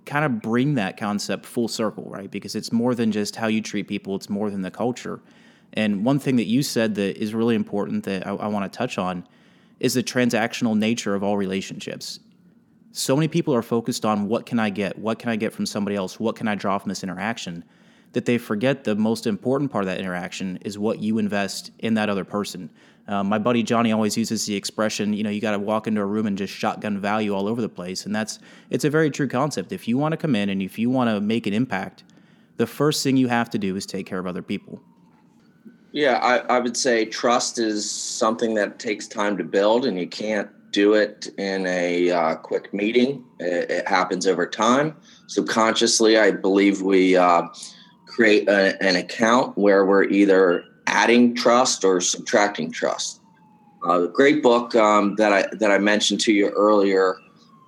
kind 0.05 0.25
of 0.25 0.41
bring 0.41 0.75
that 0.75 0.97
concept 0.97 1.45
full 1.45 1.67
circle, 1.67 2.05
right? 2.07 2.29
Because 2.29 2.55
it's 2.55 2.71
more 2.71 2.95
than 2.95 3.11
just 3.11 3.35
how 3.35 3.47
you 3.47 3.61
treat 3.61 3.87
people, 3.87 4.15
it's 4.15 4.29
more 4.29 4.49
than 4.49 4.61
the 4.61 4.71
culture. 4.71 5.21
And 5.73 6.05
one 6.05 6.19
thing 6.19 6.35
that 6.37 6.45
you 6.45 6.63
said 6.63 6.95
that 6.95 7.17
is 7.17 7.33
really 7.33 7.55
important 7.55 8.03
that 8.05 8.25
I, 8.25 8.31
I 8.31 8.47
want 8.47 8.71
to 8.71 8.77
touch 8.77 8.97
on 8.97 9.27
is 9.79 9.95
the 9.95 10.03
transactional 10.03 10.77
nature 10.77 11.15
of 11.15 11.23
all 11.23 11.37
relationships. 11.37 12.19
So 12.91 13.15
many 13.15 13.27
people 13.27 13.53
are 13.53 13.61
focused 13.61 14.05
on 14.05 14.29
what 14.29 14.45
can 14.45 14.57
I 14.57 14.69
get? 14.69 14.97
What 14.97 15.19
can 15.19 15.29
I 15.29 15.35
get 15.35 15.51
from 15.51 15.65
somebody 15.65 15.97
else? 15.97 16.17
What 16.19 16.37
can 16.37 16.47
I 16.47 16.55
draw 16.55 16.77
from 16.77 16.89
this 16.89 17.03
interaction? 17.03 17.65
That 18.13 18.25
they 18.25 18.37
forget 18.37 18.85
the 18.85 18.95
most 18.95 19.27
important 19.27 19.69
part 19.69 19.83
of 19.83 19.87
that 19.87 19.99
interaction 19.99 20.57
is 20.61 20.79
what 20.79 20.99
you 20.99 21.17
invest 21.17 21.71
in 21.79 21.95
that 21.95 22.09
other 22.09 22.23
person. 22.23 22.69
Um, 23.07 23.27
my 23.27 23.37
buddy 23.37 23.61
Johnny 23.61 23.91
always 23.91 24.17
uses 24.17 24.45
the 24.45 24.55
expression, 24.55 25.13
you 25.13 25.23
know, 25.23 25.29
you 25.29 25.39
got 25.39 25.51
to 25.51 25.59
walk 25.59 25.85
into 25.85 26.01
a 26.01 26.05
room 26.05 26.25
and 26.25 26.37
just 26.37 26.53
shotgun 26.53 26.99
value 26.99 27.35
all 27.35 27.47
over 27.47 27.61
the 27.61 27.69
place. 27.69 28.05
And 28.05 28.15
that's, 28.15 28.39
it's 28.71 28.83
a 28.83 28.89
very 28.89 29.11
true 29.11 29.27
concept. 29.27 29.71
If 29.71 29.87
you 29.87 29.97
want 29.97 30.13
to 30.13 30.17
come 30.17 30.35
in 30.35 30.49
and 30.49 30.61
if 30.61 30.79
you 30.79 30.89
want 30.89 31.09
to 31.09 31.21
make 31.21 31.45
an 31.45 31.53
impact, 31.53 32.03
the 32.57 32.65
first 32.65 33.03
thing 33.03 33.17
you 33.17 33.27
have 33.27 33.49
to 33.51 33.59
do 33.59 33.75
is 33.75 33.85
take 33.85 34.07
care 34.07 34.17
of 34.17 34.25
other 34.25 34.41
people. 34.41 34.81
Yeah, 35.91 36.17
I, 36.17 36.39
I 36.55 36.59
would 36.59 36.75
say 36.75 37.05
trust 37.05 37.57
is 37.57 37.89
something 37.89 38.55
that 38.55 38.79
takes 38.79 39.07
time 39.07 39.37
to 39.37 39.45
build, 39.45 39.85
and 39.85 39.97
you 39.97 40.07
can't 40.07 40.49
do 40.71 40.93
it 40.93 41.29
in 41.37 41.65
a 41.67 42.11
uh, 42.11 42.35
quick 42.35 42.73
meeting. 42.73 43.23
It, 43.39 43.71
it, 43.71 43.87
happens 43.87 44.27
over 44.27 44.45
time. 44.45 44.93
Subconsciously, 45.27 46.17
I 46.17 46.31
believe 46.31 46.81
we 46.81 47.15
uh, 47.15 47.43
create 48.07 48.49
a, 48.49 48.81
an 48.83 48.97
account 48.97 49.57
where 49.57 49.85
we're 49.85 50.03
either 50.03 50.65
adding 50.87 51.35
trust 51.35 51.83
or 51.83 52.01
subtracting 52.01 52.71
trust. 52.71 53.21
Uh, 53.85 53.99
the 53.99 54.07
great 54.07 54.41
book 54.41 54.75
um, 54.75 55.15
that 55.15 55.31
I 55.31 55.45
that 55.57 55.71
I 55.71 55.77
mentioned 55.77 56.19
to 56.21 56.33
you 56.33 56.49
earlier 56.49 57.17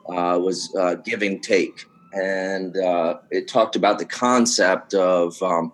uh, 0.09 0.39
was 0.41 0.73
uh, 0.75 0.95
Give 0.95 1.21
and 1.21 1.41
Take, 1.43 1.85
and 2.13 2.75
uh, 2.75 3.19
it 3.29 3.47
talked 3.47 3.75
about 3.75 3.99
the 3.99 4.05
concept 4.05 4.95
of 4.95 5.41
um, 5.43 5.71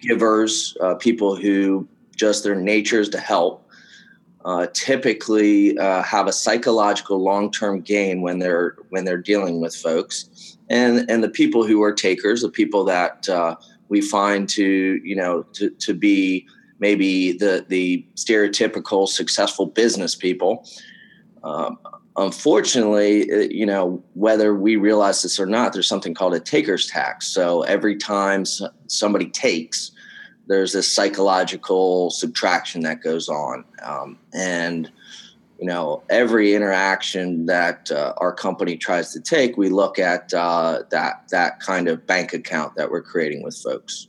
givers, 0.00 0.76
uh, 0.82 0.96
people 0.96 1.34
who 1.34 1.88
just 2.14 2.44
their 2.44 2.54
natures 2.54 3.08
to 3.08 3.18
help, 3.18 3.66
uh, 4.44 4.66
typically 4.74 5.76
have 5.76 6.26
a 6.26 6.32
psychological 6.32 7.22
long-term 7.22 7.80
gain 7.80 8.20
when 8.20 8.38
they're 8.38 8.76
when 8.90 9.06
they're 9.06 9.16
dealing 9.16 9.62
with 9.62 9.74
folks, 9.74 10.58
and 10.68 11.10
and 11.10 11.24
the 11.24 11.30
people 11.30 11.66
who 11.66 11.82
are 11.82 11.92
takers, 11.92 12.42
the 12.42 12.50
people 12.50 12.84
that 12.84 13.26
we 13.88 14.02
find 14.02 14.46
to 14.50 15.00
you 15.02 15.16
know 15.16 15.42
to 15.54 15.70
to 15.70 15.94
be 15.94 16.46
maybe 16.78 17.32
the 17.32 17.64
the 17.68 18.06
stereotypical 18.14 19.08
successful 19.08 19.66
business 19.66 20.14
people. 20.14 20.66
Um, 21.44 21.78
unfortunately, 22.16 23.30
uh, 23.30 23.48
you 23.50 23.66
know, 23.66 24.02
whether 24.14 24.54
we 24.54 24.76
realize 24.76 25.22
this 25.22 25.38
or 25.38 25.46
not, 25.46 25.72
there's 25.72 25.88
something 25.88 26.14
called 26.14 26.34
a 26.34 26.40
taker's 26.40 26.86
tax. 26.86 27.26
So 27.28 27.62
every 27.62 27.96
time 27.96 28.44
somebody 28.88 29.28
takes, 29.28 29.92
there's 30.46 30.72
this 30.72 30.92
psychological 30.92 32.10
subtraction 32.10 32.82
that 32.82 33.02
goes 33.02 33.28
on 33.28 33.64
um, 33.82 34.18
and 34.32 34.90
you 35.58 35.66
know 35.66 36.02
every 36.10 36.54
interaction 36.54 37.46
that 37.46 37.90
uh, 37.90 38.12
our 38.18 38.32
company 38.32 38.76
tries 38.76 39.12
to 39.12 39.20
take 39.20 39.56
we 39.56 39.68
look 39.68 39.98
at 39.98 40.32
uh, 40.34 40.82
that 40.90 41.28
that 41.30 41.60
kind 41.60 41.88
of 41.88 42.06
bank 42.06 42.32
account 42.32 42.74
that 42.76 42.90
we're 42.90 43.02
creating 43.02 43.42
with 43.42 43.56
folks 43.56 44.08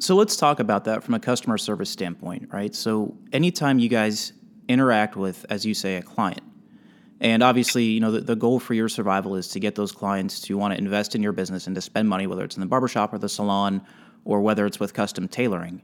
so 0.00 0.14
let's 0.14 0.36
talk 0.36 0.60
about 0.60 0.84
that 0.84 1.02
from 1.02 1.14
a 1.14 1.20
customer 1.20 1.58
service 1.58 1.90
standpoint 1.90 2.48
right 2.52 2.74
so 2.74 3.16
anytime 3.32 3.78
you 3.78 3.88
guys 3.88 4.32
interact 4.68 5.16
with 5.16 5.46
as 5.50 5.64
you 5.64 5.74
say 5.74 5.96
a 5.96 6.02
client 6.02 6.42
and 7.20 7.42
obviously 7.42 7.84
you 7.84 8.00
know 8.00 8.10
the, 8.10 8.20
the 8.20 8.36
goal 8.36 8.58
for 8.58 8.74
your 8.74 8.88
survival 8.88 9.36
is 9.36 9.48
to 9.48 9.60
get 9.60 9.74
those 9.74 9.92
clients 9.92 10.40
to 10.40 10.56
want 10.56 10.72
to 10.72 10.78
invest 10.78 11.14
in 11.14 11.22
your 11.22 11.32
business 11.32 11.66
and 11.66 11.74
to 11.74 11.80
spend 11.80 12.08
money 12.08 12.26
whether 12.26 12.44
it's 12.44 12.56
in 12.56 12.60
the 12.60 12.66
barbershop 12.66 13.12
or 13.12 13.18
the 13.18 13.28
salon 13.28 13.82
or 14.24 14.40
whether 14.40 14.66
it's 14.66 14.80
with 14.80 14.94
custom 14.94 15.28
tailoring. 15.28 15.82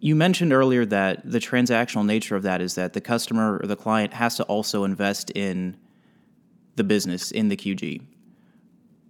You 0.00 0.16
mentioned 0.16 0.52
earlier 0.52 0.84
that 0.86 1.20
the 1.30 1.38
transactional 1.38 2.04
nature 2.04 2.34
of 2.34 2.42
that 2.42 2.60
is 2.60 2.74
that 2.74 2.92
the 2.92 3.00
customer 3.00 3.60
or 3.62 3.66
the 3.66 3.76
client 3.76 4.14
has 4.14 4.36
to 4.36 4.42
also 4.44 4.84
invest 4.84 5.30
in 5.30 5.76
the 6.74 6.84
business, 6.84 7.30
in 7.30 7.48
the 7.48 7.56
QG. 7.56 8.02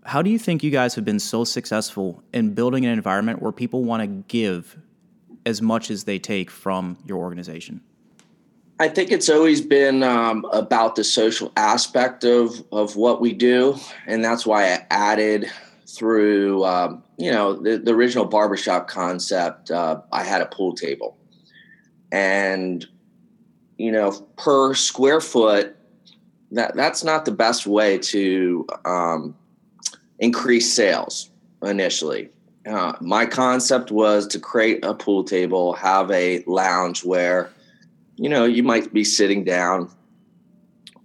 How 0.05 0.21
do 0.23 0.31
you 0.31 0.39
think 0.39 0.63
you 0.63 0.71
guys 0.71 0.95
have 0.97 1.05
been 1.05 1.21
so 1.21 1.45
successful 1.45 2.23
in 2.33 2.55
building 2.55 2.85
an 2.85 2.93
environment 2.93 3.41
where 3.41 3.53
people 3.53 3.85
want 3.85 4.03
to 4.03 4.09
give 4.29 4.77
as 5.47 5.63
much 5.63 5.91
as 5.91 6.05
they 6.05 6.19
take 6.19 6.51
from 6.51 6.99
your 7.07 7.19
organization? 7.19 7.81
I 8.81 8.89
think 8.89 9.13
it's 9.13 9.29
always 9.29 9.61
been 9.61 10.03
um, 10.03 10.45
about 10.53 10.97
the 10.97 11.05
social 11.05 11.53
aspect 11.57 12.25
of 12.25 12.65
of 12.73 12.97
what 12.97 13.21
we 13.21 13.33
do, 13.33 13.77
and 14.07 14.25
that's 14.25 14.45
why 14.45 14.73
I 14.73 14.87
added 14.91 15.49
through 15.87 16.65
um, 16.65 17.05
you 17.17 17.31
know 17.31 17.55
the, 17.55 17.79
the, 17.79 17.93
original 17.93 18.25
barbershop 18.25 18.89
concept. 18.89 19.71
Uh, 19.71 20.01
I 20.11 20.25
had 20.25 20.41
a 20.41 20.47
pool 20.47 20.75
table, 20.75 21.17
and 22.11 22.85
you 23.79 23.93
know 23.93 24.11
per 24.37 24.75
square 24.75 25.21
foot, 25.21 25.77
that 26.51 26.75
that's 26.75 27.05
not 27.05 27.25
the 27.25 27.31
best 27.31 27.69
way 27.69 27.99
to 27.99 28.67
um, 28.85 29.37
increase 30.19 30.73
sales 30.73 31.31
initially. 31.63 32.31
Uh, 32.67 32.93
my 33.01 33.27
concept 33.27 33.91
was 33.91 34.27
to 34.29 34.39
create 34.39 34.85
a 34.85 34.95
pool 34.95 35.25
table, 35.25 35.73
have 35.75 36.11
a 36.11 36.45
lounge 36.47 37.05
where, 37.05 37.51
you 38.17 38.29
know, 38.29 38.45
you 38.45 38.63
might 38.63 38.93
be 38.93 39.03
sitting 39.03 39.43
down, 39.43 39.91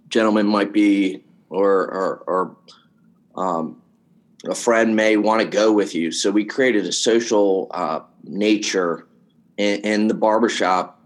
gentlemen 0.08 0.46
might 0.46 0.72
be, 0.72 1.22
or 1.50 1.68
or, 1.68 2.22
or 2.26 2.56
um, 3.34 3.82
a 4.46 4.54
friend 4.54 4.94
may 4.94 5.16
want 5.16 5.40
to 5.40 5.48
go 5.48 5.72
with 5.72 5.94
you. 5.94 6.12
So 6.12 6.30
we 6.30 6.44
created 6.44 6.86
a 6.86 6.92
social 6.92 7.68
uh, 7.72 8.00
nature 8.22 9.06
in, 9.56 9.80
in, 9.80 10.08
the 10.08 10.14
barbershop 10.14 11.00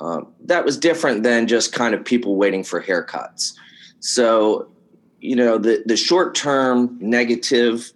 uh, 0.00 0.20
that 0.44 0.64
was 0.64 0.76
different 0.76 1.22
than 1.22 1.46
just 1.46 1.72
kind 1.72 1.94
of 1.94 2.04
people 2.04 2.36
waiting 2.36 2.64
for 2.64 2.82
haircuts. 2.82 3.54
So, 4.00 4.68
you 5.24 5.34
know, 5.34 5.56
the 5.56 5.82
the 5.86 5.96
short 5.96 6.34
term 6.34 6.98
negative 7.00 7.90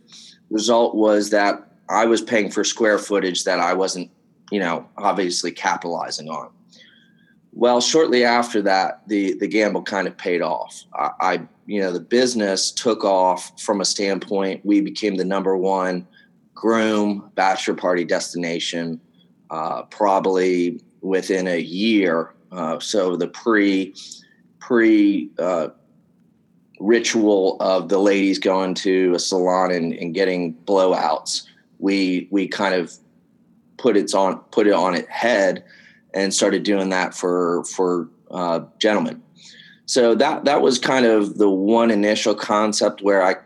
result 0.48 0.94
was 0.94 1.28
that 1.28 1.62
I 1.90 2.06
was 2.06 2.22
paying 2.22 2.50
for 2.50 2.64
square 2.64 2.98
footage 2.98 3.44
that 3.44 3.60
I 3.60 3.74
wasn't, 3.74 4.10
you 4.50 4.58
know, 4.58 4.88
obviously 4.96 5.52
capitalizing 5.52 6.30
on. 6.30 6.48
Well, 7.52 7.82
shortly 7.82 8.24
after 8.24 8.62
that, 8.62 9.06
the 9.08 9.34
the 9.34 9.46
gamble 9.46 9.82
kind 9.82 10.08
of 10.08 10.16
paid 10.16 10.40
off. 10.40 10.84
I, 10.94 11.10
I, 11.20 11.40
you 11.66 11.82
know, 11.82 11.92
the 11.92 12.00
business 12.00 12.70
took 12.70 13.04
off 13.04 13.60
from 13.60 13.82
a 13.82 13.84
standpoint. 13.84 14.64
We 14.64 14.80
became 14.80 15.16
the 15.16 15.24
number 15.26 15.54
one 15.54 16.06
groom 16.54 17.30
bachelor 17.34 17.74
party 17.74 18.06
destination, 18.06 19.02
uh, 19.50 19.82
probably 19.82 20.80
within 21.02 21.46
a 21.46 21.60
year. 21.60 22.32
Uh, 22.50 22.78
so 22.78 23.16
the 23.16 23.28
pre 23.28 23.94
pre 24.60 25.28
uh, 25.38 25.68
ritual 26.80 27.56
of 27.60 27.88
the 27.88 27.98
ladies 27.98 28.38
going 28.38 28.74
to 28.74 29.14
a 29.14 29.18
salon 29.18 29.70
and, 29.70 29.92
and 29.92 30.14
getting 30.14 30.54
blowouts, 30.64 31.42
we 31.78 32.28
we 32.30 32.48
kind 32.48 32.74
of 32.74 32.92
put 33.76 33.96
it 33.96 34.14
on 34.14 34.38
put 34.50 34.66
it 34.66 34.72
on 34.72 34.94
its 34.94 35.08
head 35.08 35.64
and 36.14 36.32
started 36.34 36.62
doing 36.62 36.90
that 36.90 37.14
for 37.14 37.64
for 37.64 38.08
uh, 38.30 38.60
gentlemen. 38.78 39.22
So 39.86 40.14
that 40.16 40.44
that 40.44 40.60
was 40.60 40.78
kind 40.78 41.06
of 41.06 41.38
the 41.38 41.48
one 41.48 41.90
initial 41.90 42.34
concept 42.34 43.00
where 43.02 43.22
I, 43.22 43.36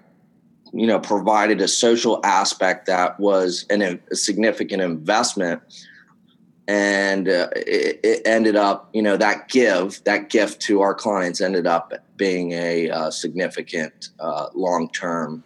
you 0.73 0.87
know, 0.87 0.99
provided 0.99 1.61
a 1.61 1.69
social 1.69 2.21
aspect 2.25 2.87
that 2.87 3.21
was 3.21 3.65
an, 3.71 4.01
a 4.11 4.17
significant 4.17 4.83
investment 4.83 5.63
and 6.69 7.29
uh, 7.29 7.49
it, 7.57 8.01
it, 8.03 8.23
ended 8.25 8.57
up 8.57 8.89
you 8.93 9.03
know 9.03 9.17
that 9.17 9.49
give 9.49 10.03
that 10.05 10.31
gift 10.31 10.61
to 10.63 10.81
our 10.81 10.95
clients 10.95 11.41
ended 11.41 11.67
up 11.67 11.93
being 12.17 12.53
a 12.53 12.89
uh, 12.91 13.11
significant 13.11 14.11
uh, 14.21 14.49
long-term 14.55 15.43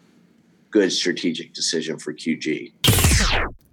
good 0.71 0.93
strategic 0.93 1.55
decision 1.55 1.99
for 1.99 2.13
qg 2.13 2.73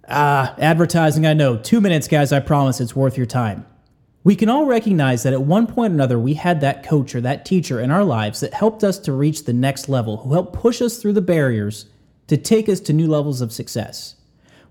ah 0.08 0.54
advertising 0.58 1.26
i 1.26 1.32
know. 1.32 1.56
Two 1.56 1.80
minutes 1.80 2.08
guys. 2.08 2.32
I 2.32 2.40
promise 2.40 2.80
it's 2.80 2.96
worth 2.96 3.16
your 3.16 3.26
time. 3.26 3.66
We 4.22 4.36
can 4.36 4.48
all 4.48 4.64
recognize 4.64 5.22
that 5.24 5.34
at 5.34 5.42
one 5.42 5.66
point 5.66 5.92
or 5.92 5.94
another 5.94 6.18
we 6.18 6.34
had 6.34 6.62
that 6.62 6.82
coach 6.82 7.14
or 7.14 7.20
that 7.20 7.44
teacher 7.44 7.78
in 7.78 7.90
our 7.90 8.04
lives 8.04 8.40
that 8.40 8.54
helped 8.54 8.82
us 8.82 8.98
to 9.00 9.12
reach 9.12 9.44
the 9.44 9.52
next 9.52 9.86
level 9.88 10.18
who 10.18 10.32
helped 10.32 10.54
push 10.54 10.80
us 10.80 10.96
through 10.96 11.12
the 11.12 11.20
barriers 11.20 11.86
to 12.28 12.38
take 12.38 12.70
us 12.70 12.80
to 12.80 12.94
new 12.94 13.06
levels 13.06 13.42
of 13.42 13.52
success 13.52 14.16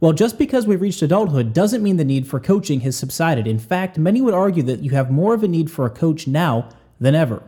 well, 0.03 0.11
just 0.11 0.37
because 0.37 0.67
we've 0.67 0.81
reached 0.81 1.01
adulthood 1.01 1.53
doesn't 1.53 1.81
mean 1.81 1.95
the 1.95 2.03
need 2.03 2.27
for 2.27 2.37
coaching 2.37 2.81
has 2.81 2.97
subsided. 2.97 3.47
In 3.47 3.57
fact, 3.57 3.97
many 3.97 4.19
would 4.19 4.33
argue 4.33 4.61
that 4.63 4.83
you 4.83 4.91
have 4.91 5.09
more 5.09 5.33
of 5.33 5.45
a 5.45 5.47
need 5.47 5.71
for 5.71 5.85
a 5.85 5.89
coach 5.89 6.27
now 6.27 6.67
than 6.99 7.15
ever. 7.15 7.41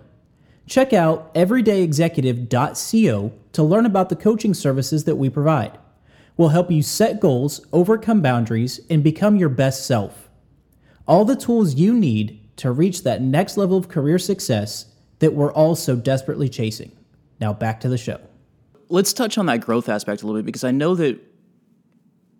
Check 0.65 0.94
out 0.94 1.36
everydayexecutive.co 1.36 3.34
to 3.52 3.63
learn 3.63 3.86
about 3.86 4.08
the 4.08 4.15
coaching 4.15 4.54
services 4.54 5.04
that 5.04 5.18
we 5.18 5.30
provide. 5.30 5.78
We'll 6.38 6.48
help 6.48 6.72
you 6.72 6.82
set 6.82 7.20
goals, 7.20 7.60
overcome 7.74 8.22
boundaries, 8.22 8.80
and 8.89 9.04
become 9.04 9.36
your 9.36 9.50
best 9.50 9.86
self. 9.86 10.30
All 11.10 11.26
the 11.26 11.36
tools 11.36 11.76
you 11.76 11.94
need 11.94 12.39
to 12.56 12.72
reach 12.72 13.04
that 13.04 13.22
next 13.22 13.58
level 13.58 13.76
of 13.78 13.89
career 13.89 14.18
success 14.18 14.86
that 15.20 15.34
we're 15.34 15.52
all 15.52 15.76
so 15.76 15.98
desperately 15.98 16.48
chasing. 16.48 16.94
Now, 17.41 17.52
back 17.52 17.82
to 17.82 17.89
the 17.89 17.98
show. 17.98 18.22
Let's 18.88 19.12
touch 19.12 19.38
on 19.38 19.46
that 19.48 19.60
growth 19.60 19.89
aspect 19.89 20.22
a 20.22 20.26
little 20.26 20.39
bit 20.39 20.46
because 20.46 20.63
I 20.63 20.72
know 20.72 20.96
that 20.96 21.20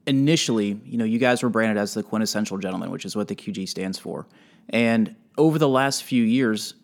initially, 0.08 0.80
you 0.86 0.98
know, 0.98 1.06
you 1.06 1.20
guys 1.20 1.42
were 1.44 1.50
branded 1.50 1.78
as 1.78 1.94
the 1.94 2.04
quintessential 2.04 2.58
gentleman, 2.58 2.92
which 2.92 3.06
is 3.06 3.16
what 3.16 3.28
the 3.28 3.36
QG 3.36 3.68
stands 3.68 3.98
for. 3.98 4.28
And 4.70 5.16
over 5.38 5.60
the 5.60 5.70
last 5.70 6.04
few 6.04 6.24
years, 6.24 6.76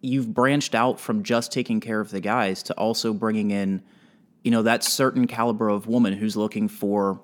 you've 0.00 0.32
branched 0.32 0.74
out 0.74 0.98
from 0.98 1.22
just 1.22 1.52
taking 1.52 1.80
care 1.80 2.00
of 2.00 2.10
the 2.10 2.20
guys 2.20 2.62
to 2.64 2.74
also 2.74 3.12
bringing 3.12 3.50
in, 3.50 3.82
you 4.42 4.50
know, 4.50 4.62
that 4.62 4.82
certain 4.84 5.26
caliber 5.26 5.68
of 5.68 5.86
woman 5.86 6.12
who's 6.12 6.36
looking 6.36 6.68
for, 6.68 7.20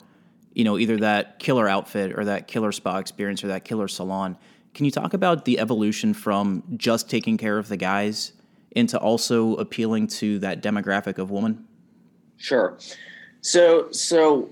you 0.52 0.64
know, 0.64 0.78
either 0.78 0.98
that 0.98 1.38
killer 1.38 1.68
outfit 1.68 2.18
or 2.18 2.24
that 2.24 2.48
killer 2.48 2.72
spa 2.72 2.98
experience 2.98 3.42
or 3.42 3.48
that 3.48 3.64
killer 3.64 3.88
salon. 3.88 4.36
Can 4.74 4.84
you 4.84 4.90
talk 4.90 5.14
about 5.14 5.46
the 5.46 5.58
evolution 5.58 6.12
from 6.12 6.62
just 6.76 7.08
taking 7.08 7.38
care 7.38 7.56
of 7.56 7.68
the 7.68 7.78
guys 7.78 8.32
into 8.72 8.98
also 8.98 9.54
appealing 9.56 10.06
to 10.06 10.38
that 10.40 10.62
demographic 10.62 11.16
of 11.16 11.30
woman? 11.30 11.66
Sure. 12.36 12.76
So, 13.40 13.90
so 13.90 14.50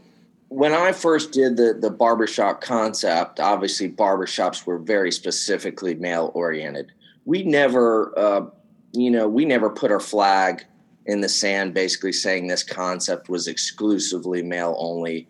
when 0.55 0.73
I 0.73 0.93
first 0.93 1.33
did 1.33 1.57
the 1.57 1.75
the 1.75 1.91
barbershop 1.91 2.61
concept, 2.61 3.41
obviously 3.41 3.91
barbershops 3.91 4.65
were 4.65 4.79
very 4.79 5.11
specifically 5.11 5.97
male 5.97 6.31
oriented. 6.33 6.93
We 7.25 7.43
never, 7.43 8.17
uh, 8.17 8.47
you 8.93 9.11
know, 9.11 9.29
we 9.29 9.45
never 9.45 9.69
put 9.69 9.91
our 9.91 9.99
flag 9.99 10.65
in 11.07 11.23
the 11.23 11.29
sand, 11.29 11.75
basically 11.75 12.13
saying 12.13 12.47
this 12.47 12.63
concept 12.63 13.29
was 13.29 13.49
exclusively 13.49 14.43
male 14.43 14.77
only. 14.79 15.27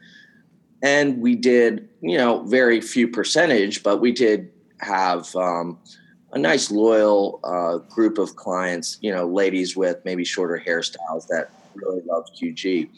And 0.83 1.23
we 1.23 1.37
did, 1.37 1.89
you 2.03 2.19
know, 2.19 2.43
very 2.43 2.83
few 2.83 3.09
percentage, 3.09 3.83
but 3.83 4.03
we 4.03 4.13
did 4.13 4.53
have 4.81 5.35
um, 5.37 5.79
a 6.33 6.39
nice 6.39 6.71
loyal 6.71 7.41
uh, 7.45 7.79
group 7.95 8.19
of 8.19 8.37
clients, 8.37 8.99
you 9.01 9.11
know, 9.11 9.27
ladies 9.27 9.75
with 9.75 10.05
maybe 10.05 10.23
shorter 10.23 10.63
hairstyles 10.65 11.27
that 11.29 11.51
really 11.75 12.03
loved 12.05 12.39
QG. 12.39 12.91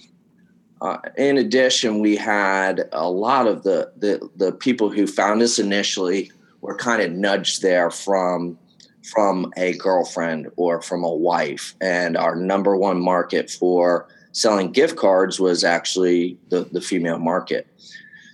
Uh, 0.81 0.99
in 1.17 1.39
addition, 1.39 2.01
we 2.01 2.17
had 2.17 2.89
a 2.93 3.09
lot 3.09 3.47
of 3.47 3.63
the, 3.63 3.91
the, 3.97 4.29
the 4.37 4.53
people 4.53 4.91
who 4.91 5.07
found 5.07 5.41
us 5.41 5.59
initially 5.59 6.31
were 6.61 6.77
kind 6.77 7.03
of 7.03 7.13
nudged 7.13 7.63
there 7.63 7.91
from 7.91 8.59
from 9.13 9.53
a 9.57 9.73
girlfriend 9.75 10.49
or 10.57 10.83
from 10.83 11.05
a 11.05 11.15
wife. 11.15 11.77
And 11.81 12.17
our 12.17 12.35
number 12.35 12.77
one 12.77 13.01
market 13.01 13.49
for 13.49 14.09
selling 14.33 14.73
gift 14.73 14.97
cards 14.97 15.39
was 15.39 15.63
actually 15.63 16.37
the, 16.49 16.65
the 16.73 16.81
female 16.81 17.19
market. 17.19 17.69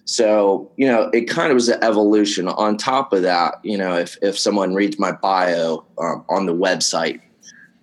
So, 0.07 0.71
you 0.79 0.87
know, 0.87 1.11
it 1.13 1.29
kind 1.29 1.51
of 1.51 1.57
was 1.57 1.69
an 1.69 1.85
evolution. 1.85 2.49
On 2.49 2.79
top 2.79 3.13
of 3.13 3.21
that, 3.21 3.57
you 3.63 3.77
know, 3.77 3.99
if, 3.99 4.17
if 4.23 4.39
someone 4.39 4.75
reads 4.75 4.99
my 4.99 5.13
bio 5.13 5.85
um, 5.99 6.25
on 6.31 6.47
the 6.47 6.55
website, 6.55 7.21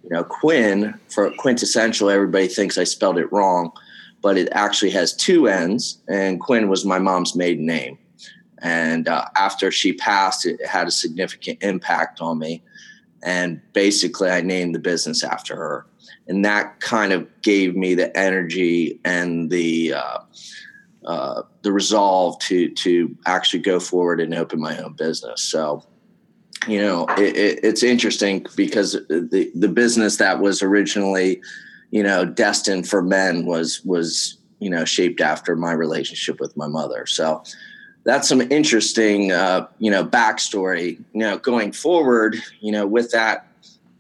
you 0.03 0.09
know, 0.09 0.23
Quinn 0.23 0.99
for 1.09 1.29
quintessential, 1.37 2.09
everybody 2.09 2.47
thinks 2.47 2.77
I 2.79 2.85
spelled 2.85 3.19
it 3.19 3.31
wrong 3.31 3.71
but 4.21 4.37
it 4.37 4.49
actually 4.51 4.91
has 4.91 5.15
two 5.15 5.47
N's, 5.47 5.99
and 6.07 6.39
Quinn 6.39 6.69
was 6.69 6.85
my 6.85 6.99
mom's 6.99 7.35
maiden 7.35 7.65
name. 7.65 7.97
And 8.61 9.07
uh, 9.07 9.25
after 9.35 9.71
she 9.71 9.93
passed, 9.93 10.45
it 10.45 10.65
had 10.65 10.87
a 10.87 10.91
significant 10.91 11.59
impact 11.61 12.21
on 12.21 12.39
me. 12.39 12.61
And 13.23 13.61
basically, 13.73 14.29
I 14.29 14.41
named 14.41 14.75
the 14.75 14.79
business 14.79 15.23
after 15.23 15.55
her. 15.55 15.85
And 16.27 16.45
that 16.45 16.79
kind 16.79 17.11
of 17.13 17.27
gave 17.41 17.75
me 17.75 17.95
the 17.95 18.15
energy 18.17 18.99
and 19.03 19.49
the 19.49 19.93
uh, 19.93 20.19
uh, 21.05 21.41
the 21.63 21.71
resolve 21.71 22.37
to 22.39 22.69
to 22.69 23.17
actually 23.25 23.61
go 23.61 23.79
forward 23.79 24.19
and 24.21 24.33
open 24.33 24.59
my 24.59 24.77
own 24.77 24.93
business. 24.93 25.41
So, 25.41 25.83
you 26.67 26.79
know, 26.79 27.07
it, 27.17 27.35
it, 27.35 27.59
it's 27.63 27.83
interesting 27.83 28.45
because 28.55 28.93
the 29.09 29.51
the 29.55 29.67
business 29.67 30.17
that 30.17 30.39
was 30.39 30.61
originally 30.61 31.41
you 31.91 32.03
know, 32.03 32.25
destined 32.25 32.87
for 32.87 33.01
men 33.01 33.45
was 33.45 33.83
was 33.83 34.37
you 34.59 34.69
know 34.69 34.85
shaped 34.85 35.21
after 35.21 35.55
my 35.55 35.71
relationship 35.71 36.39
with 36.39 36.55
my 36.55 36.67
mother. 36.67 37.05
So 37.05 37.43
that's 38.03 38.27
some 38.27 38.41
interesting 38.41 39.31
uh, 39.31 39.67
you 39.79 39.91
know 39.91 40.05
backstory. 40.05 40.97
You 41.13 41.21
know, 41.21 41.37
going 41.37 41.71
forward, 41.71 42.37
you 42.59 42.71
know, 42.71 42.85
with 42.85 43.11
that, 43.11 43.47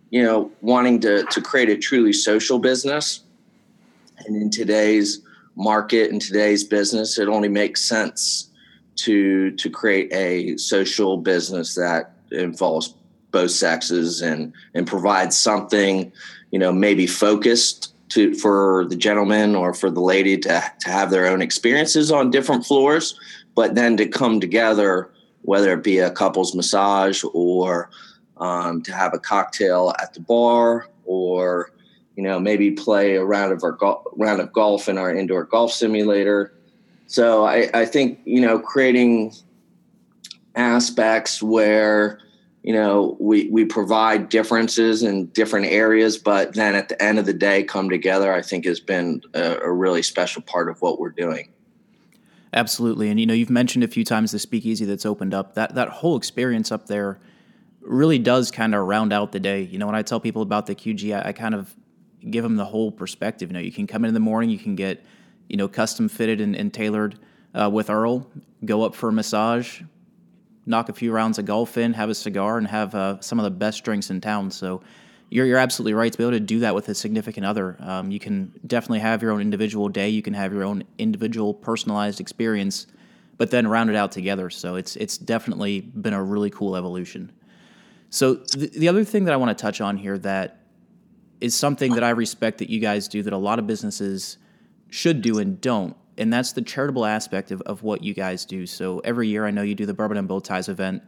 you 0.09 0.23
know, 0.23 0.51
wanting 0.61 0.99
to 1.01 1.23
to 1.23 1.41
create 1.41 1.69
a 1.69 1.77
truly 1.77 2.13
social 2.13 2.59
business, 2.59 3.21
and 4.25 4.35
in 4.35 4.49
today's 4.49 5.21
market 5.55 6.09
in 6.09 6.19
today's 6.19 6.63
business, 6.63 7.19
it 7.19 7.27
only 7.27 7.49
makes 7.49 7.81
sense 7.81 8.49
to 8.95 9.51
to 9.51 9.69
create 9.69 10.11
a 10.13 10.57
social 10.57 11.17
business 11.17 11.75
that 11.75 12.13
involves 12.31 12.95
both 13.31 13.51
sexes 13.51 14.21
and 14.21 14.53
and 14.73 14.87
provides 14.87 15.37
something, 15.37 16.11
you 16.51 16.59
know, 16.59 16.71
maybe 16.71 17.07
focused 17.07 17.93
to 18.09 18.33
for 18.33 18.85
the 18.89 18.95
gentleman 18.95 19.55
or 19.55 19.73
for 19.73 19.89
the 19.89 20.01
lady 20.01 20.37
to 20.37 20.63
to 20.79 20.89
have 20.89 21.11
their 21.11 21.27
own 21.27 21.41
experiences 21.41 22.11
on 22.11 22.31
different 22.31 22.65
floors, 22.65 23.19
but 23.55 23.75
then 23.75 23.97
to 23.97 24.07
come 24.07 24.39
together, 24.39 25.11
whether 25.43 25.73
it 25.73 25.83
be 25.83 25.99
a 25.99 26.11
couples 26.11 26.55
massage 26.55 27.23
or 27.33 27.89
um, 28.37 28.81
to 28.81 28.93
have 28.93 29.13
a 29.13 29.19
cocktail 29.19 29.93
at 29.99 30.13
the 30.13 30.19
bar 30.19 30.87
or 31.05 31.71
you 32.15 32.23
know 32.23 32.39
maybe 32.39 32.71
play 32.71 33.15
a 33.15 33.23
round 33.23 33.51
of 33.51 33.63
our 33.63 33.73
go- 33.73 34.03
round 34.15 34.41
of 34.41 34.51
golf 34.53 34.89
in 34.89 34.97
our 34.97 35.13
indoor 35.13 35.43
golf 35.43 35.71
simulator. 35.71 36.53
So 37.07 37.45
I, 37.45 37.69
I 37.73 37.85
think 37.85 38.19
you 38.25 38.41
know 38.41 38.59
creating 38.59 39.33
aspects 40.55 41.41
where 41.41 42.19
you 42.63 42.73
know 42.73 43.17
we 43.19 43.47
we 43.49 43.65
provide 43.65 44.29
differences 44.29 45.03
in 45.03 45.27
different 45.27 45.67
areas 45.67 46.17
but 46.17 46.53
then 46.53 46.75
at 46.75 46.89
the 46.89 47.01
end 47.01 47.17
of 47.17 47.25
the 47.25 47.33
day 47.33 47.63
come 47.63 47.89
together 47.89 48.33
i 48.33 48.41
think 48.41 48.65
has 48.65 48.79
been 48.79 49.21
a, 49.33 49.57
a, 49.57 49.71
really 49.71 50.01
special 50.01 50.41
part 50.41 50.69
of 50.69 50.81
what 50.81 50.99
we're 50.99 51.09
doing. 51.09 51.49
Absolutely. 52.53 53.09
And 53.09 53.19
you 53.19 53.25
know 53.25 53.33
you've 53.33 53.49
mentioned 53.49 53.83
a 53.83 53.87
few 53.87 54.03
times 54.03 54.31
the 54.31 54.39
speakeasy 54.39 54.85
that's 54.85 55.05
opened 55.05 55.33
up. 55.33 55.53
That 55.53 55.75
that 55.75 55.89
whole 55.89 56.17
experience 56.17 56.71
up 56.71 56.87
there 56.87 57.19
really 57.81 58.19
does 58.19 58.51
kind 58.51 58.73
of 58.73 58.85
round 58.85 59.13
out 59.13 59.31
the 59.31 59.39
day. 59.39 59.61
You 59.61 59.77
know 59.77 59.85
when 59.85 59.95
i 59.95 60.01
tell 60.01 60.19
people 60.19 60.41
about 60.41 60.65
the 60.65 60.75
qg 60.75 61.15
I, 61.15 61.29
I 61.29 61.33
kind 61.33 61.53
of 61.53 61.73
give 62.29 62.43
them 62.43 62.55
the 62.55 62.65
whole 62.65 62.91
perspective. 62.91 63.49
You 63.49 63.53
know 63.53 63.59
you 63.59 63.71
can 63.71 63.87
come 63.87 64.03
in 64.03 64.09
in 64.09 64.13
the 64.13 64.19
morning 64.19 64.49
you 64.49 64.59
can 64.59 64.75
get 64.75 65.03
you 65.47 65.57
know 65.57 65.67
custom 65.67 66.09
fitted 66.09 66.41
and, 66.41 66.55
and 66.55 66.73
tailored 66.73 67.19
uh, 67.53 67.69
with 67.71 67.89
earl 67.89 68.27
go 68.65 68.83
up 68.83 68.95
for 68.95 69.09
a 69.09 69.11
massage 69.11 69.81
knock 70.69 70.87
a 70.87 70.93
few 70.93 71.11
rounds 71.11 71.39
of 71.39 71.45
golf 71.45 71.77
in, 71.77 71.93
have 71.93 72.09
a 72.09 72.15
cigar, 72.15 72.57
and 72.57 72.67
have 72.67 72.95
uh, 72.95 73.19
some 73.19 73.39
of 73.39 73.43
the 73.43 73.51
best 73.51 73.83
drinks 73.83 74.09
in 74.09 74.21
town. 74.21 74.51
So 74.51 74.81
you're, 75.29 75.45
you're 75.45 75.57
absolutely 75.57 75.93
right 75.93 76.11
to 76.11 76.17
be 76.17 76.23
able 76.23 76.31
to 76.31 76.39
do 76.39 76.59
that 76.59 76.75
with 76.75 76.87
a 76.89 76.95
significant 76.95 77.45
other. 77.45 77.75
Um, 77.79 78.11
you 78.11 78.19
can 78.19 78.53
definitely 78.65 78.99
have 78.99 79.21
your 79.21 79.31
own 79.31 79.41
individual 79.41 79.89
day. 79.89 80.09
You 80.09 80.21
can 80.21 80.33
have 80.33 80.53
your 80.53 80.63
own 80.63 80.83
individual 80.97 81.53
personalized 81.53 82.19
experience, 82.19 82.87
but 83.37 83.51
then 83.51 83.67
round 83.67 83.89
it 83.89 83.95
out 83.95 84.11
together. 84.11 84.49
So 84.49 84.75
it's 84.75 84.95
it's 84.95 85.17
definitely 85.17 85.81
been 85.81 86.13
a 86.13 86.23
really 86.23 86.49
cool 86.49 86.75
evolution. 86.75 87.31
So 88.11 88.35
th- 88.35 88.71
the 88.71 88.87
other 88.87 89.03
thing 89.03 89.25
that 89.25 89.33
I 89.33 89.37
want 89.37 89.55
to 89.55 89.61
touch 89.61 89.81
on 89.81 89.97
here 89.97 90.17
that 90.19 90.61
is 91.41 91.55
something 91.55 91.93
that 91.93 92.03
I 92.03 92.09
respect 92.09 92.57
that 92.59 92.69
you 92.69 92.79
guys 92.79 93.07
do 93.07 93.23
that 93.23 93.33
a 93.33 93.37
lot 93.37 93.59
of 93.59 93.67
businesses 93.67 94.37
should 94.89 95.21
do 95.21 95.39
and 95.39 95.59
don't 95.61 95.95
and 96.19 96.31
that's 96.31 96.51
the 96.51 96.61
charitable 96.61 97.05
aspect 97.05 97.51
of, 97.51 97.61
of 97.61 97.81
what 97.81 98.03
you 98.03 98.13
guys 98.13 98.45
do. 98.45 98.67
So 98.67 98.99
every 98.99 99.27
year, 99.27 99.45
I 99.45 99.51
know 99.51 99.61
you 99.61 99.75
do 99.75 99.85
the 99.85 99.93
Bourbon 99.93 100.17
and 100.17 100.27
Bow 100.27 100.39
Ties 100.39 100.69
event 100.69 101.01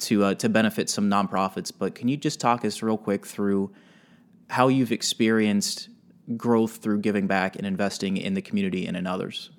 to 0.00 0.24
uh, 0.24 0.34
to 0.34 0.48
benefit 0.48 0.90
some 0.90 1.08
nonprofits. 1.08 1.72
But 1.76 1.94
can 1.94 2.08
you 2.08 2.16
just 2.16 2.40
talk 2.40 2.64
us 2.64 2.82
real 2.82 2.98
quick 2.98 3.24
through 3.24 3.72
how 4.50 4.68
you've 4.68 4.92
experienced 4.92 5.88
growth 6.36 6.78
through 6.78 7.00
giving 7.00 7.26
back 7.26 7.56
and 7.56 7.66
investing 7.66 8.16
in 8.16 8.34
the 8.34 8.42
community 8.42 8.86
and 8.86 8.96
in 8.96 9.06
others? 9.06 9.50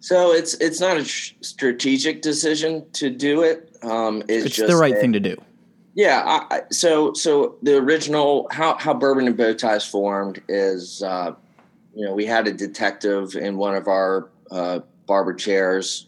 So 0.00 0.32
it's 0.32 0.54
it's 0.54 0.80
not 0.80 0.96
a 0.96 1.04
strategic 1.04 2.22
decision 2.22 2.86
to 2.92 3.10
do 3.10 3.42
it. 3.42 3.76
Um, 3.82 4.22
it's, 4.28 4.58
it's 4.58 4.68
the 4.68 4.76
right 4.76 4.94
a, 4.94 5.00
thing 5.00 5.12
to 5.12 5.20
do. 5.20 5.36
Yeah. 5.94 6.46
I, 6.50 6.62
so 6.70 7.12
so 7.14 7.56
the 7.62 7.76
original 7.76 8.46
how 8.50 8.76
how 8.78 8.94
Bourbon 8.94 9.26
and 9.26 9.36
Bow 9.36 9.54
Ties 9.54 9.86
formed 9.86 10.42
is. 10.48 11.02
Uh, 11.02 11.34
you 11.94 12.04
know, 12.04 12.14
we 12.14 12.26
had 12.26 12.46
a 12.46 12.52
detective 12.52 13.34
in 13.34 13.56
one 13.56 13.74
of 13.74 13.88
our 13.88 14.30
uh, 14.50 14.80
barber 15.06 15.34
chairs, 15.34 16.06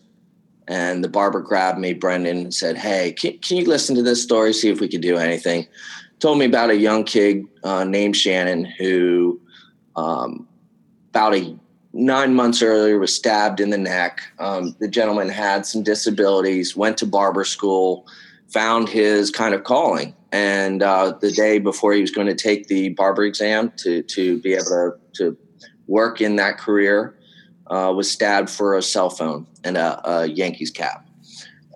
and 0.68 1.02
the 1.02 1.08
barber 1.08 1.40
grabbed 1.40 1.78
me, 1.78 1.92
Brendan, 1.92 2.38
and 2.38 2.54
said, 2.54 2.76
"Hey, 2.76 3.12
can, 3.12 3.38
can, 3.38 3.56
you 3.56 3.64
listen 3.64 3.96
to 3.96 4.02
this 4.02 4.22
story? 4.22 4.52
See 4.52 4.70
if 4.70 4.80
we 4.80 4.88
could 4.88 5.00
do 5.00 5.16
anything." 5.16 5.66
Told 6.20 6.38
me 6.38 6.44
about 6.44 6.70
a 6.70 6.76
young 6.76 7.04
kid 7.04 7.44
uh, 7.64 7.82
named 7.82 8.16
Shannon 8.16 8.64
who, 8.64 9.40
um, 9.96 10.46
about 11.10 11.34
a 11.34 11.56
nine 11.92 12.34
months 12.34 12.62
earlier, 12.62 12.98
was 12.98 13.14
stabbed 13.14 13.58
in 13.58 13.70
the 13.70 13.78
neck. 13.78 14.20
Um, 14.38 14.76
the 14.78 14.88
gentleman 14.88 15.28
had 15.28 15.66
some 15.66 15.82
disabilities, 15.82 16.76
went 16.76 16.96
to 16.98 17.06
barber 17.06 17.44
school, 17.44 18.06
found 18.48 18.88
his 18.88 19.32
kind 19.32 19.52
of 19.52 19.64
calling, 19.64 20.14
and 20.30 20.80
uh, 20.80 21.14
the 21.20 21.32
day 21.32 21.58
before 21.58 21.92
he 21.92 22.00
was 22.00 22.12
going 22.12 22.28
to 22.28 22.36
take 22.36 22.68
the 22.68 22.90
barber 22.90 23.24
exam 23.24 23.72
to 23.78 24.02
to 24.02 24.38
be 24.42 24.52
able 24.52 24.64
to 24.66 24.92
to 25.14 25.36
work 25.86 26.20
in 26.20 26.36
that 26.36 26.58
career, 26.58 27.14
uh, 27.68 27.92
was 27.94 28.10
stabbed 28.10 28.50
for 28.50 28.76
a 28.76 28.82
cell 28.82 29.10
phone 29.10 29.46
and 29.64 29.76
a, 29.76 30.08
a 30.08 30.26
Yankees 30.26 30.70
cap, 30.70 31.06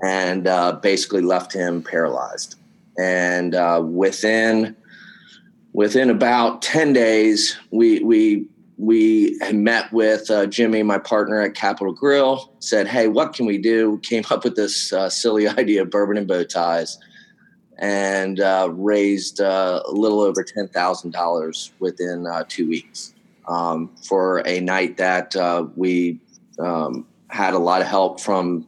and 0.03 0.47
uh, 0.47 0.73
basically 0.73 1.23
left 1.23 1.53
him 1.53 1.83
paralyzed. 1.83 2.57
And 2.99 3.55
uh, 3.55 3.83
within 3.85 4.77
within 5.73 6.11
about 6.11 6.63
ten 6.63 6.93
days, 6.93 7.57
we 7.71 8.01
we 8.01 8.47
we 8.79 9.39
met 9.53 9.91
with 9.93 10.31
uh, 10.31 10.47
Jimmy, 10.47 10.83
my 10.83 10.99
partner 10.99 11.41
at 11.41 11.55
Capital 11.55 11.93
Grille. 11.93 12.53
Said, 12.59 12.89
"Hey, 12.89 13.09
what 13.09 13.33
can 13.33 13.47
we 13.47 13.59
do?" 13.59 13.99
Came 14.03 14.25
up 14.31 14.45
with 14.45 14.57
this 14.57 14.93
uh, 14.93 15.09
silly 15.09 15.49
idea 15.59 15.83
of 15.83 15.91
bourbon 15.91 16.17
and 16.17 16.29
bow 16.29 16.45
ties, 16.45 16.99
and 17.79 18.41
uh, 18.41 18.69
raised 18.73 19.41
a 19.41 19.83
little 19.91 20.21
over 20.21 20.43
ten 20.43 20.69
thousand 20.69 21.13
dollars 21.13 21.73
within 21.79 22.27
two 22.49 22.69
weeks 22.69 23.15
um, 23.49 23.95
for 24.09 24.47
a 24.47 24.61
night 24.61 24.97
that 24.97 25.35
uh, 25.37 25.67
we 25.77 26.21
um, 26.59 27.07
had 27.29 27.55
a 27.55 27.59
lot 27.59 27.81
of 27.81 27.87
help 27.87 28.21
from 28.21 28.67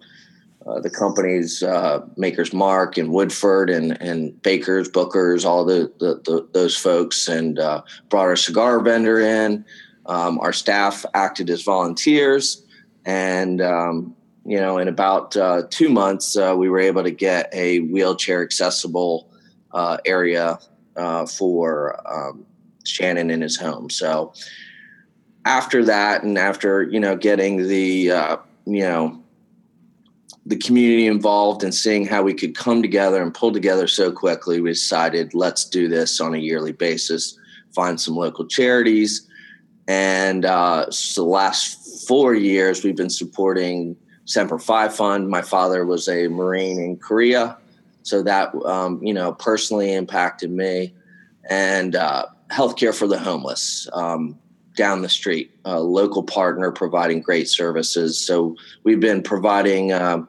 uh, 0.67 0.81
the 0.81 0.91
companies 0.91 1.63
uh, 1.63 2.05
Maker's 2.17 2.53
Mark 2.53 2.99
and 2.99 3.11
Woodford 3.11 3.71
and 3.71 4.01
and 4.03 4.41
Bakers, 4.43 4.89
Bookers, 4.89 5.45
all 5.47 5.65
the, 5.65 5.93
the, 5.99 6.21
the 6.25 6.49
those 6.53 6.77
folks, 6.77 7.29
and 7.29 7.59
uh, 7.59 7.83
brought 8.09 8.27
our 8.27 8.37
cigar 8.37 8.81
vendor 8.81 9.19
in. 9.19 9.65
Um, 10.07 10.39
our 10.41 10.53
staff 10.53 11.05
acted 11.15 11.51
as 11.51 11.63
volunteers, 11.63 12.65
and 13.05 13.61
um, 13.63 14.15
you 14.45 14.59
know, 14.59 14.79
in 14.79 14.89
about 14.89 15.37
uh, 15.37 15.63
two 15.71 15.89
months, 15.89 16.37
uh, 16.37 16.55
we 16.57 16.69
were 16.69 16.81
able 16.81 17.03
to 17.03 17.11
get 17.11 17.49
a 17.53 17.81
wheelchair 17.81 18.43
accessible 18.43 19.31
area 20.05 20.59
for 21.29 22.01
um, 22.11 22.45
Shannon 22.85 23.31
in 23.31 23.41
his 23.41 23.57
home. 23.57 23.91
So 23.91 24.33
after 25.49 25.85
that 25.85 26.23
and 26.23 26.39
after 26.39 26.83
you 26.85 27.01
know 27.01 27.17
getting 27.17 27.67
the 27.67 28.11
uh, 28.11 28.37
you 28.67 28.83
know 28.83 29.23
the 30.47 30.57
community 30.57 31.07
involved 31.07 31.63
and 31.63 31.75
seeing 31.75 32.07
how 32.07 32.23
we 32.23 32.33
could 32.33 32.55
come 32.55 32.81
together 32.81 33.23
and 33.23 33.35
pull 33.35 33.53
together 33.53 33.87
so 33.87 34.13
quickly 34.13 34.61
we 34.61 34.71
decided 34.71 35.35
let's 35.35 35.65
do 35.65 35.89
this 35.89 36.21
on 36.21 36.35
a 36.35 36.39
yearly 36.39 36.73
basis 36.73 37.39
find 37.79 38.01
some 38.01 38.17
local 38.17 38.47
charities. 38.47 39.27
And 39.87 40.45
uh, 40.45 40.91
so 40.91 41.23
the 41.23 41.29
last 41.29 42.07
four 42.07 42.35
years 42.35 42.85
we've 42.85 42.97
been 42.97 43.11
supporting 43.11 43.97
semper 44.25 44.59
fi 44.59 44.89
fund. 44.89 45.29
My 45.29 45.43
father 45.43 45.87
was 45.87 46.09
a 46.09 46.29
marine 46.29 46.79
in 46.79 46.97
korea 46.97 47.57
so 48.03 48.23
that 48.23 48.55
um, 48.67 49.03
you 49.03 49.15
know 49.15 49.33
personally 49.33 49.95
impacted 49.95 50.51
me. 50.51 50.95
And 51.51 51.97
uh, 51.97 52.27
healthcare 52.51 52.95
for 52.95 53.07
the 53.07 53.19
homeless. 53.19 53.89
Um, 53.93 54.39
down 54.79 55.03
the 55.03 55.09
street, 55.09 55.51
a 55.65 55.81
local 55.81 56.23
partner 56.23 56.71
providing 56.71 57.21
great 57.21 57.49
services. 57.49 58.19
So 58.19 58.57
we've 58.85 59.01
been 59.01 59.23
providing, 59.23 59.93
um, 59.93 60.29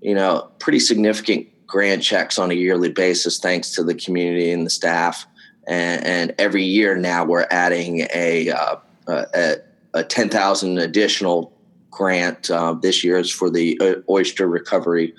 you 0.00 0.14
know, 0.14 0.50
pretty 0.58 0.80
significant 0.80 1.46
grant 1.66 2.02
checks 2.02 2.38
on 2.38 2.50
a 2.50 2.54
yearly 2.54 2.90
basis, 2.90 3.38
thanks 3.38 3.72
to 3.72 3.84
the 3.84 3.94
community 3.94 4.50
and 4.50 4.64
the 4.64 4.70
staff. 4.70 5.26
And, 5.66 6.04
and 6.04 6.34
every 6.38 6.64
year 6.64 6.96
now 6.96 7.26
we're 7.26 7.46
adding 7.50 8.06
a, 8.14 8.50
uh, 8.50 8.76
a, 9.06 9.56
a 9.92 10.02
10,000 10.02 10.78
additional 10.78 11.52
grant. 11.90 12.50
Uh, 12.50 12.72
this 12.72 13.04
year 13.04 13.18
is 13.18 13.30
for 13.30 13.50
the 13.50 13.78
uh, 13.82 13.96
oyster 14.10 14.48
recovery 14.48 15.14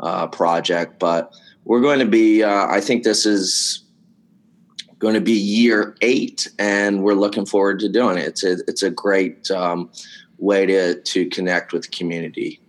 uh, 0.00 0.26
project, 0.26 0.98
but 0.98 1.34
we're 1.64 1.82
going 1.82 1.98
to 1.98 2.06
be, 2.06 2.42
uh, 2.42 2.66
I 2.66 2.80
think 2.80 3.02
this 3.02 3.26
is 3.26 3.82
going 4.98 5.14
to 5.14 5.20
be 5.20 5.32
year 5.32 5.96
eight, 6.00 6.50
and 6.58 7.02
we're 7.02 7.14
looking 7.14 7.46
forward 7.46 7.80
to 7.80 7.88
doing 7.88 8.18
it. 8.18 8.26
It's 8.26 8.44
a 8.44 8.52
it's 8.66 8.82
a 8.82 8.90
great 8.90 9.50
um, 9.50 9.90
way 10.38 10.66
to 10.66 11.00
to 11.00 11.26
connect 11.26 11.72
with 11.72 11.82
the 11.82 11.88
community. 11.88 12.60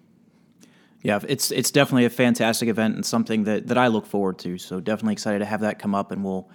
Yeah, 1.04 1.20
it's 1.28 1.52
it's 1.52 1.72
definitely 1.72 2.06
a 2.06 2.10
fantastic 2.10 2.70
event 2.70 2.96
and 2.96 3.06
something 3.06 3.44
that 3.46 3.68
that 3.68 3.78
I 3.78 3.88
look 3.88 4.06
forward 4.06 4.40
to. 4.40 4.58
So 4.58 4.80
definitely 4.80 5.14
excited 5.14 5.40
to 5.40 5.46
have 5.46 5.62
that 5.62 5.80
come 5.80 5.96
up, 5.96 6.12
and 6.12 6.24
we'll 6.24 6.50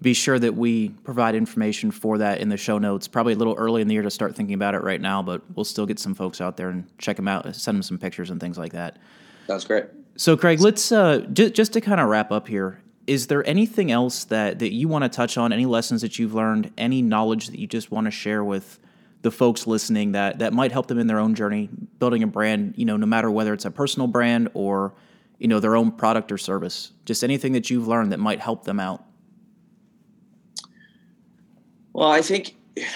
be 0.00 0.14
sure 0.14 0.38
that 0.38 0.56
we 0.56 0.88
provide 0.88 1.36
information 1.36 1.92
for 1.92 2.18
that 2.18 2.40
in 2.40 2.48
the 2.48 2.56
show 2.56 2.78
notes. 2.78 3.06
Probably 3.06 3.34
a 3.34 3.36
little 3.36 3.54
early 3.54 3.80
in 3.80 3.88
the 3.88 3.94
year 3.94 4.02
to 4.02 4.10
start 4.10 4.34
thinking 4.34 4.54
about 4.54 4.74
it 4.74 4.82
right 4.82 5.00
now, 5.00 5.22
but 5.22 5.42
we'll 5.54 5.64
still 5.64 5.86
get 5.86 6.00
some 6.00 6.14
folks 6.14 6.40
out 6.40 6.56
there 6.56 6.70
and 6.70 6.84
check 6.98 7.16
them 7.16 7.28
out, 7.28 7.54
send 7.54 7.76
them 7.76 7.82
some 7.82 7.98
pictures 7.98 8.30
and 8.30 8.40
things 8.40 8.58
like 8.58 8.72
that. 8.72 8.98
That's 9.46 9.64
great. 9.64 9.84
So, 10.16 10.36
Craig, 10.36 10.60
let's 10.60 10.90
uh, 10.90 11.20
j- 11.32 11.50
just 11.50 11.72
to 11.74 11.80
kind 11.80 12.00
of 12.00 12.08
wrap 12.08 12.32
up 12.32 12.48
here 12.48 12.81
is 13.06 13.26
there 13.26 13.46
anything 13.46 13.90
else 13.90 14.24
that, 14.24 14.58
that 14.60 14.72
you 14.72 14.88
want 14.88 15.04
to 15.04 15.08
touch 15.08 15.36
on? 15.36 15.52
Any 15.52 15.66
lessons 15.66 16.02
that 16.02 16.18
you've 16.18 16.34
learned? 16.34 16.72
Any 16.78 17.02
knowledge 17.02 17.48
that 17.48 17.58
you 17.58 17.66
just 17.66 17.90
want 17.90 18.06
to 18.06 18.10
share 18.10 18.44
with 18.44 18.78
the 19.22 19.30
folks 19.30 19.66
listening 19.66 20.12
that 20.12 20.40
that 20.40 20.52
might 20.52 20.72
help 20.72 20.88
them 20.88 20.98
in 20.98 21.06
their 21.06 21.18
own 21.18 21.34
journey 21.34 21.68
building 21.98 22.22
a 22.22 22.26
brand? 22.26 22.74
You 22.76 22.84
know, 22.84 22.96
no 22.96 23.06
matter 23.06 23.30
whether 23.30 23.52
it's 23.52 23.64
a 23.64 23.70
personal 23.70 24.06
brand 24.06 24.50
or 24.54 24.94
you 25.42 25.48
know, 25.48 25.58
their 25.58 25.74
own 25.74 25.90
product 25.90 26.30
or 26.30 26.38
service? 26.38 26.92
Just 27.04 27.24
anything 27.24 27.54
that 27.54 27.68
you've 27.68 27.88
learned 27.88 28.12
that 28.12 28.20
might 28.20 28.38
help 28.38 28.62
them 28.62 28.78
out. 28.78 29.04
Well, 31.92 32.08
I 32.08 32.22
think 32.22 32.54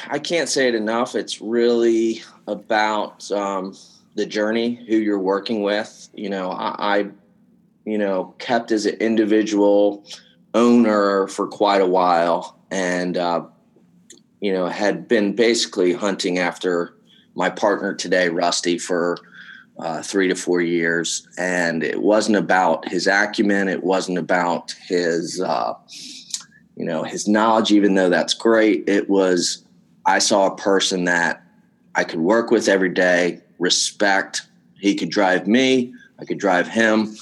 I 0.09 0.21
can't 0.21 0.49
say 0.49 0.69
it 0.69 0.77
enough. 0.77 1.17
It's 1.17 1.41
really 1.41 2.23
about 2.47 3.29
um, 3.33 3.77
the 4.15 4.25
journey, 4.25 4.77
who 4.89 4.95
you're 4.95 5.19
working 5.19 5.65
with. 5.65 6.09
You 6.15 6.31
know, 6.31 6.53
I, 6.53 6.99
I, 6.99 7.07
you 7.87 7.97
know, 7.97 8.35
kept 8.39 8.73
as 8.73 8.85
an 8.85 8.97
individual 8.97 10.05
owner 10.55 11.29
for 11.29 11.47
quite 11.47 11.81
a 11.81 11.87
while, 11.87 12.59
and 12.71 13.17
uh, 13.17 13.47
you 14.41 14.53
know, 14.53 14.67
had 14.67 15.09
been 15.09 15.35
basically 15.35 15.93
hunting 15.95 16.39
after 16.39 16.95
my 17.35 17.49
partner 17.49 17.95
today, 17.95 18.29
Rusty, 18.29 18.77
for 18.79 19.17
uh, 19.79 20.03
three 20.03 20.29
to 20.29 20.35
four 20.35 20.61
years, 20.61 21.27
and 21.39 21.83
it 21.83 22.03
wasn't 22.03 22.37
about 22.37 22.89
his 22.89 23.07
acumen. 23.07 23.69
It 23.69 23.85
wasn't 23.85 24.19
about 24.19 24.73
his. 24.89 25.41
Uh, 25.41 25.75
you 26.77 26.85
know 26.85 27.03
his 27.03 27.27
knowledge 27.27 27.73
even 27.73 27.95
though 27.95 28.11
that's 28.11 28.35
great 28.35 28.85
it 28.87 29.09
was 29.09 29.65
i 30.05 30.19
saw 30.19 30.47
a 30.47 30.57
person 30.57 31.05
that 31.05 31.43
i 31.95 32.05
could 32.05 32.21
work 32.21 32.51
with 32.51 32.69
every 32.69 32.91
day 32.91 33.41
respect 33.59 34.43
he 34.79 34.95
could 34.95 35.11
drive 35.11 35.47
me 35.47 35.93
i 36.21 36.25
could 36.25 36.39
drive 36.39 36.69
him 36.69 37.17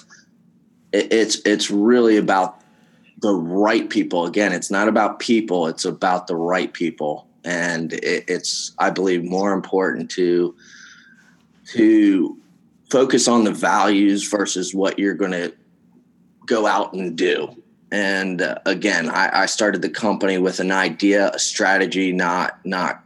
it's 0.95 1.41
it's 1.45 1.71
really 1.71 2.17
about 2.17 2.61
the 3.19 3.35
right 3.35 3.89
people. 3.89 4.27
Again 4.27 4.53
it's 4.53 4.71
not 4.71 4.89
about 4.89 5.19
people 5.19 5.67
it's 5.67 5.85
about 5.85 6.27
the 6.27 6.37
right 6.37 6.73
people. 6.73 7.29
And 7.47 7.93
it, 7.93 8.25
it's 8.29 8.73
i 8.79 8.91
believe 8.91 9.23
more 9.23 9.53
important 9.53 10.11
to 10.13 10.55
to 11.73 12.39
focus 12.91 13.29
on 13.29 13.45
the 13.45 13.53
values 13.53 14.29
versus 14.29 14.75
what 14.75 14.99
you're 14.99 15.15
going 15.15 15.33
to 15.33 15.53
go 16.47 16.67
out 16.67 16.93
and 16.93 17.17
do. 17.17 17.63
And 17.91 18.43
uh, 18.43 18.59
again, 18.67 19.09
I, 19.09 19.43
I, 19.43 19.47
started 19.47 19.83
the 19.83 19.89
company 19.89 20.39
with 20.39 20.59
an 20.59 20.73
idea, 20.73 21.31
a 21.31 21.39
strategy, 21.39 22.13
not 22.13 22.59
not 22.65 23.05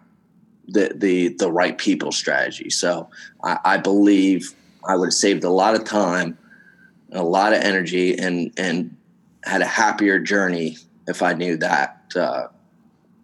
the 0.66 0.92
the 0.94 1.29
the 1.29 1.53
right 1.53 1.77
people 1.77 2.11
strategy. 2.11 2.70
So 2.70 3.11
I, 3.44 3.59
I 3.64 3.77
believe 3.77 4.55
I 4.87 4.96
would 4.96 5.09
have 5.09 5.14
saved 5.14 5.44
a 5.44 5.51
lot 5.51 5.74
of 5.74 5.85
time, 5.85 6.38
a 7.12 7.23
lot 7.23 7.53
of 7.53 7.61
energy, 7.61 8.18
and 8.18 8.53
and 8.57 8.97
had 9.44 9.62
a 9.62 9.66
happier 9.66 10.18
journey 10.18 10.77
if 11.07 11.23
I 11.23 11.33
knew 11.35 11.57
that. 11.59 12.12
Uh, 12.14 12.49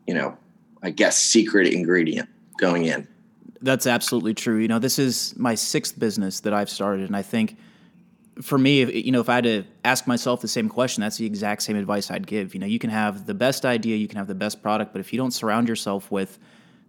you 0.06 0.14
know, 0.14 0.36
I 0.82 0.90
guess 0.90 1.18
secret 1.18 1.72
ingredient 1.72 2.28
going 2.58 2.84
in. 2.84 3.08
That's 3.62 3.86
absolutely 3.86 4.34
true. 4.34 4.58
You 4.58 4.68
know, 4.68 4.78
this 4.78 4.98
is 4.98 5.34
my 5.38 5.54
sixth 5.54 5.98
business 5.98 6.40
that 6.40 6.52
I've 6.52 6.68
started, 6.68 7.06
and 7.06 7.16
I 7.16 7.22
think 7.22 7.56
for 8.42 8.58
me, 8.58 8.84
you 8.92 9.12
know, 9.12 9.20
if 9.20 9.28
I 9.28 9.36
had 9.36 9.44
to 9.44 9.64
ask 9.84 10.06
myself 10.06 10.40
the 10.40 10.48
same 10.48 10.68
question, 10.68 11.02
that's 11.02 11.16
the 11.16 11.26
exact 11.26 11.62
same 11.62 11.76
advice 11.76 12.10
I'd 12.10 12.26
give. 12.26 12.54
You 12.54 12.60
know, 12.60 12.66
you 12.66 12.78
can 12.78 12.90
have 12.90 13.26
the 13.26 13.34
best 13.34 13.64
idea, 13.64 13.96
you 13.96 14.08
can 14.08 14.18
have 14.18 14.26
the 14.26 14.34
best 14.34 14.62
product, 14.62 14.92
but 14.92 15.00
if 15.00 15.12
you 15.12 15.16
don't 15.16 15.30
surround 15.30 15.68
yourself 15.68 16.10
with 16.10 16.38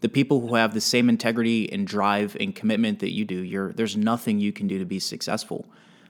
the 0.02 0.10
people 0.10 0.42
who 0.42 0.56
have 0.56 0.74
the 0.74 0.82
same 0.82 1.08
integrity 1.08 1.72
and 1.72 1.88
drive 1.88 2.36
and 2.40 2.56
commitment 2.56 3.00
that 3.00 3.14
you 3.14 3.26
do, 3.26 3.44
you're, 3.44 3.74
there's 3.74 3.96
nothing 3.96 4.40
you 4.40 4.52
can 4.52 4.68
do 4.68 4.80
to 4.80 4.86
be 4.86 5.00
successful. 5.00 5.66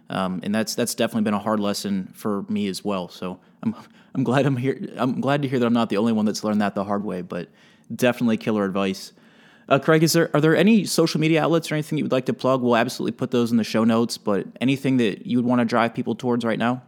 Um, 0.10 0.40
and 0.44 0.54
that's 0.54 0.76
that's 0.76 0.94
definitely 0.96 1.24
been 1.24 1.34
a 1.34 1.40
hard 1.40 1.60
lesson 1.60 2.12
for 2.14 2.44
me 2.44 2.68
as 2.68 2.84
well. 2.84 3.10
So 3.10 3.40
I'm 3.64 3.76
I'm 4.14 4.24
glad 4.24 4.46
I'm 4.46 4.58
here. 4.58 4.80
I'm 4.98 5.20
glad 5.20 5.42
to 5.42 5.48
hear 5.48 5.60
that 5.60 5.66
I'm 5.66 5.74
not 5.74 5.90
the 5.90 5.98
only 5.98 6.14
one 6.14 6.26
that's 6.26 6.44
learned 6.44 6.62
that 6.62 6.76
the 6.76 6.84
hard 6.84 7.04
way. 7.04 7.22
But 7.22 7.50
definitely 7.94 8.38
killer 8.38 8.66
advice. 8.66 9.14
Uh, 9.68 9.80
Craig, 9.80 10.04
is 10.04 10.14
there 10.14 10.30
are 10.34 10.42
there 10.42 10.56
any 10.56 10.86
social 10.86 11.20
media 11.20 11.44
outlets 11.44 11.72
or 11.72 11.76
anything 11.76 11.98
you 11.98 12.04
would 12.04 12.12
like 12.12 12.26
to 12.28 12.34
plug? 12.34 12.62
We'll 12.62 12.76
absolutely 12.76 13.14
put 13.14 13.32
those 13.32 13.52
in 13.52 13.58
the 13.58 13.64
show 13.64 13.84
notes. 13.84 14.18
But 14.18 14.46
anything 14.62 14.98
that 14.98 15.26
you 15.26 15.38
would 15.38 15.46
want 15.46 15.60
to 15.60 15.66
drive 15.66 15.94
people 15.94 16.14
towards 16.14 16.46
right 16.46 16.60
now? 16.60 16.84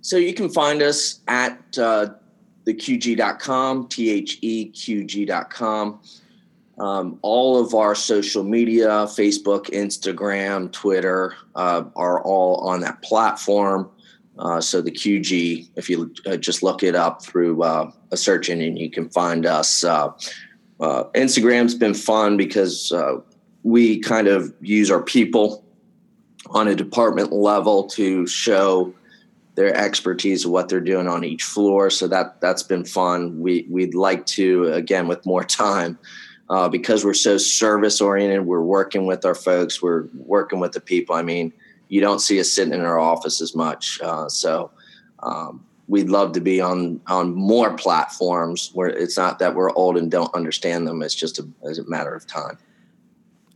So 0.00 0.16
you 0.16 0.34
can 0.34 0.48
find 0.48 0.82
us 0.82 1.20
at 1.28 1.78
uh, 1.78 2.08
theqg.com, 2.66 3.88
T 3.88 4.10
H 4.10 4.38
E 4.40 4.66
Q 4.66 5.04
G.com. 5.04 6.00
Um, 6.80 7.18
all 7.20 7.62
of 7.62 7.74
our 7.74 7.94
social 7.94 8.42
media, 8.42 8.88
Facebook, 8.88 9.66
Instagram, 9.66 10.72
Twitter, 10.72 11.36
uh, 11.54 11.84
are 11.94 12.24
all 12.24 12.56
on 12.66 12.80
that 12.80 13.02
platform. 13.02 13.90
Uh, 14.38 14.62
so 14.62 14.80
the 14.80 14.90
QG, 14.90 15.68
if 15.76 15.90
you 15.90 16.10
uh, 16.24 16.38
just 16.38 16.62
look 16.62 16.82
it 16.82 16.94
up 16.94 17.22
through 17.22 17.62
uh, 17.62 17.90
a 18.12 18.16
search 18.16 18.48
engine, 18.48 18.78
you 18.78 18.90
can 18.90 19.10
find 19.10 19.44
us. 19.44 19.84
Uh, 19.84 20.08
uh, 20.80 21.04
Instagram's 21.14 21.74
been 21.74 21.92
fun 21.92 22.38
because 22.38 22.90
we 23.62 23.98
kind 23.98 24.26
of 24.26 24.54
use 24.62 24.90
our 24.90 25.02
people 25.02 25.62
on 26.46 26.66
a 26.66 26.74
department 26.74 27.30
level 27.30 27.88
to 27.88 28.26
show 28.26 28.94
their 29.54 29.76
expertise 29.76 30.46
of 30.46 30.50
what 30.50 30.70
they're 30.70 30.80
doing 30.80 31.06
on 31.06 31.24
each 31.24 31.42
floor. 31.42 31.90
So 31.90 32.08
that 32.08 32.40
that's 32.40 32.62
been 32.62 32.86
fun. 32.86 33.38
We 33.38 33.66
we'd 33.68 33.94
like 33.94 34.24
to 34.26 34.72
again 34.72 35.08
with 35.08 35.26
more 35.26 35.44
time. 35.44 35.98
Uh, 36.50 36.68
because 36.68 37.04
we're 37.04 37.14
so 37.14 37.38
service 37.38 38.00
oriented, 38.00 38.44
we're 38.44 38.60
working 38.60 39.06
with 39.06 39.24
our 39.24 39.36
folks, 39.36 39.80
we're 39.80 40.08
working 40.14 40.58
with 40.58 40.72
the 40.72 40.80
people. 40.80 41.14
I 41.14 41.22
mean, 41.22 41.52
you 41.88 42.00
don't 42.00 42.18
see 42.18 42.40
us 42.40 42.52
sitting 42.52 42.74
in 42.74 42.80
our 42.80 42.98
office 42.98 43.40
as 43.40 43.54
much. 43.54 44.00
Uh, 44.00 44.28
so 44.28 44.72
um, 45.20 45.64
we'd 45.86 46.08
love 46.08 46.32
to 46.32 46.40
be 46.40 46.60
on 46.60 47.00
on 47.06 47.32
more 47.34 47.76
platforms 47.76 48.70
where 48.74 48.88
it's 48.88 49.16
not 49.16 49.38
that 49.38 49.54
we're 49.54 49.72
old 49.74 49.96
and 49.96 50.10
don't 50.10 50.34
understand 50.34 50.88
them. 50.88 51.02
It's 51.02 51.14
just 51.14 51.38
a, 51.38 51.48
as 51.68 51.78
a 51.78 51.88
matter 51.88 52.12
of 52.12 52.26
time. 52.26 52.58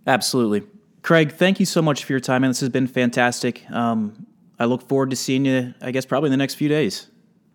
Absolutely, 0.07 0.63
Craig. 1.03 1.33
Thank 1.33 1.59
you 1.59 1.67
so 1.67 1.83
much 1.83 2.05
for 2.05 2.13
your 2.13 2.21
time, 2.21 2.45
and 2.45 2.51
this 2.51 2.61
has 2.61 2.69
been 2.69 2.87
fantastic. 2.87 3.69
Um, 3.73 4.27
I 4.59 4.67
look 4.67 4.87
forward 4.87 5.11
to 5.11 5.17
seeing 5.17 5.47
you. 5.47 5.75
I 5.81 5.91
guess 5.91 6.07
probably 6.07 6.29
in 6.29 6.33
the 6.33 6.37
next 6.37 6.55
few 6.55 6.69
days. 6.69 7.09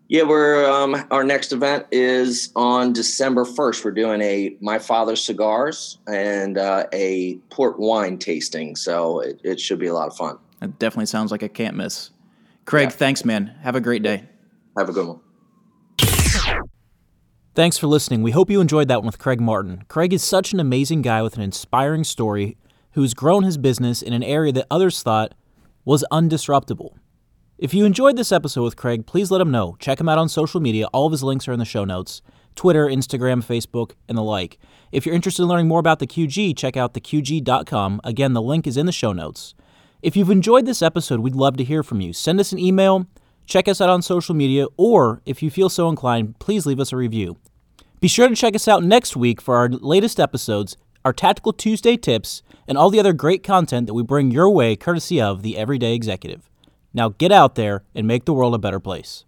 Yeah, 0.09 0.23
we're 0.23 0.67
um, 0.67 1.05
our 1.11 1.23
next 1.23 1.51
event 1.51 1.85
is 1.91 2.51
on 2.55 2.93
December 2.93 3.45
first. 3.45 3.85
We're 3.85 3.91
doing 3.91 4.21
a 4.21 4.55
My 4.59 4.79
Father's 4.79 5.23
Cigars 5.23 5.99
and 6.07 6.57
uh, 6.57 6.87
a 6.91 7.35
port 7.51 7.79
wine 7.79 8.17
tasting, 8.17 8.75
so 8.75 9.19
it, 9.19 9.39
it, 9.43 9.59
should 9.59 9.77
be 9.77 9.85
a 9.85 9.93
lot 9.93 10.07
of 10.07 10.17
fun. 10.17 10.39
It 10.63 10.79
definitely 10.79 11.05
sounds 11.05 11.29
like 11.29 11.43
a 11.43 11.47
can't 11.47 11.77
miss. 11.77 12.09
Craig, 12.65 12.87
yeah. 12.87 12.95
thanks, 12.95 13.23
man. 13.23 13.55
Have 13.61 13.75
a 13.75 13.81
great 13.81 14.01
day. 14.01 14.27
Have 14.75 14.89
a 14.89 14.93
good 14.93 15.05
one. 15.05 15.19
Thanks 17.53 17.77
for 17.77 17.85
listening. 17.85 18.23
We 18.23 18.31
hope 18.31 18.49
you 18.49 18.61
enjoyed 18.61 18.87
that 18.87 19.01
one 19.01 19.05
with 19.05 19.19
Craig 19.19 19.39
Martin. 19.39 19.83
Craig 19.89 20.11
is 20.11 20.23
such 20.23 20.53
an 20.53 20.59
amazing 20.59 21.03
guy 21.03 21.21
with 21.21 21.35
an 21.35 21.43
inspiring 21.43 22.03
story 22.03 22.57
who's 22.93 23.13
grown 23.13 23.43
his 23.43 23.59
business 23.59 24.01
in 24.01 24.13
an 24.13 24.23
area 24.23 24.51
that 24.53 24.65
others 24.71 25.03
thought 25.03 25.35
was 25.85 26.03
undisruptible. 26.11 26.95
If 27.59 27.73
you 27.73 27.85
enjoyed 27.85 28.15
this 28.15 28.31
episode 28.31 28.63
with 28.63 28.75
Craig, 28.75 29.05
please 29.05 29.29
let 29.29 29.41
him 29.41 29.51
know. 29.51 29.75
Check 29.79 29.99
him 29.99 30.09
out 30.09 30.17
on 30.17 30.29
social 30.29 30.59
media. 30.59 30.87
All 30.87 31.05
of 31.05 31.11
his 31.11 31.23
links 31.23 31.47
are 31.47 31.51
in 31.51 31.59
the 31.59 31.65
show 31.65 31.85
notes 31.85 32.21
Twitter, 32.55 32.87
Instagram, 32.87 33.43
Facebook, 33.43 33.91
and 34.07 34.17
the 34.17 34.23
like. 34.23 34.57
If 34.91 35.05
you're 35.05 35.13
interested 35.13 35.43
in 35.43 35.49
learning 35.49 35.67
more 35.67 35.79
about 35.79 35.99
the 35.99 36.07
QG, 36.07 36.57
check 36.57 36.75
out 36.75 36.93
theqg.com. 36.93 38.01
Again, 38.03 38.33
the 38.33 38.41
link 38.41 38.65
is 38.65 38.77
in 38.77 38.85
the 38.85 38.91
show 38.91 39.13
notes. 39.13 39.53
If 40.01 40.15
you've 40.15 40.31
enjoyed 40.31 40.65
this 40.65 40.81
episode, 40.81 41.19
we'd 41.19 41.35
love 41.35 41.57
to 41.57 41.63
hear 41.63 41.83
from 41.83 42.01
you. 42.01 42.13
Send 42.13 42.39
us 42.39 42.51
an 42.51 42.59
email 42.59 43.05
Check 43.49 43.67
us 43.67 43.81
out 43.81 43.89
on 43.89 44.03
social 44.03 44.35
media, 44.35 44.67
or 44.77 45.23
if 45.25 45.41
you 45.41 45.49
feel 45.49 45.69
so 45.69 45.89
inclined, 45.89 46.37
please 46.37 46.67
leave 46.67 46.79
us 46.79 46.93
a 46.93 46.95
review. 46.95 47.37
Be 47.99 48.07
sure 48.07 48.29
to 48.29 48.35
check 48.35 48.53
us 48.53 48.67
out 48.67 48.83
next 48.83 49.15
week 49.15 49.41
for 49.41 49.55
our 49.55 49.67
latest 49.67 50.19
episodes, 50.19 50.77
our 51.03 51.11
Tactical 51.11 51.51
Tuesday 51.51 51.97
tips, 51.97 52.43
and 52.67 52.77
all 52.77 52.91
the 52.91 52.99
other 52.99 53.11
great 53.11 53.41
content 53.41 53.87
that 53.87 53.95
we 53.95 54.03
bring 54.03 54.29
your 54.29 54.51
way 54.51 54.75
courtesy 54.75 55.19
of 55.19 55.41
the 55.41 55.57
Everyday 55.57 55.95
Executive. 55.95 56.48
Now 56.93 57.09
get 57.09 57.31
out 57.31 57.55
there 57.55 57.83
and 57.93 58.07
make 58.07 58.25
the 58.25 58.33
world 58.33 58.55
a 58.55 58.59
better 58.59 58.79
place. 58.79 59.25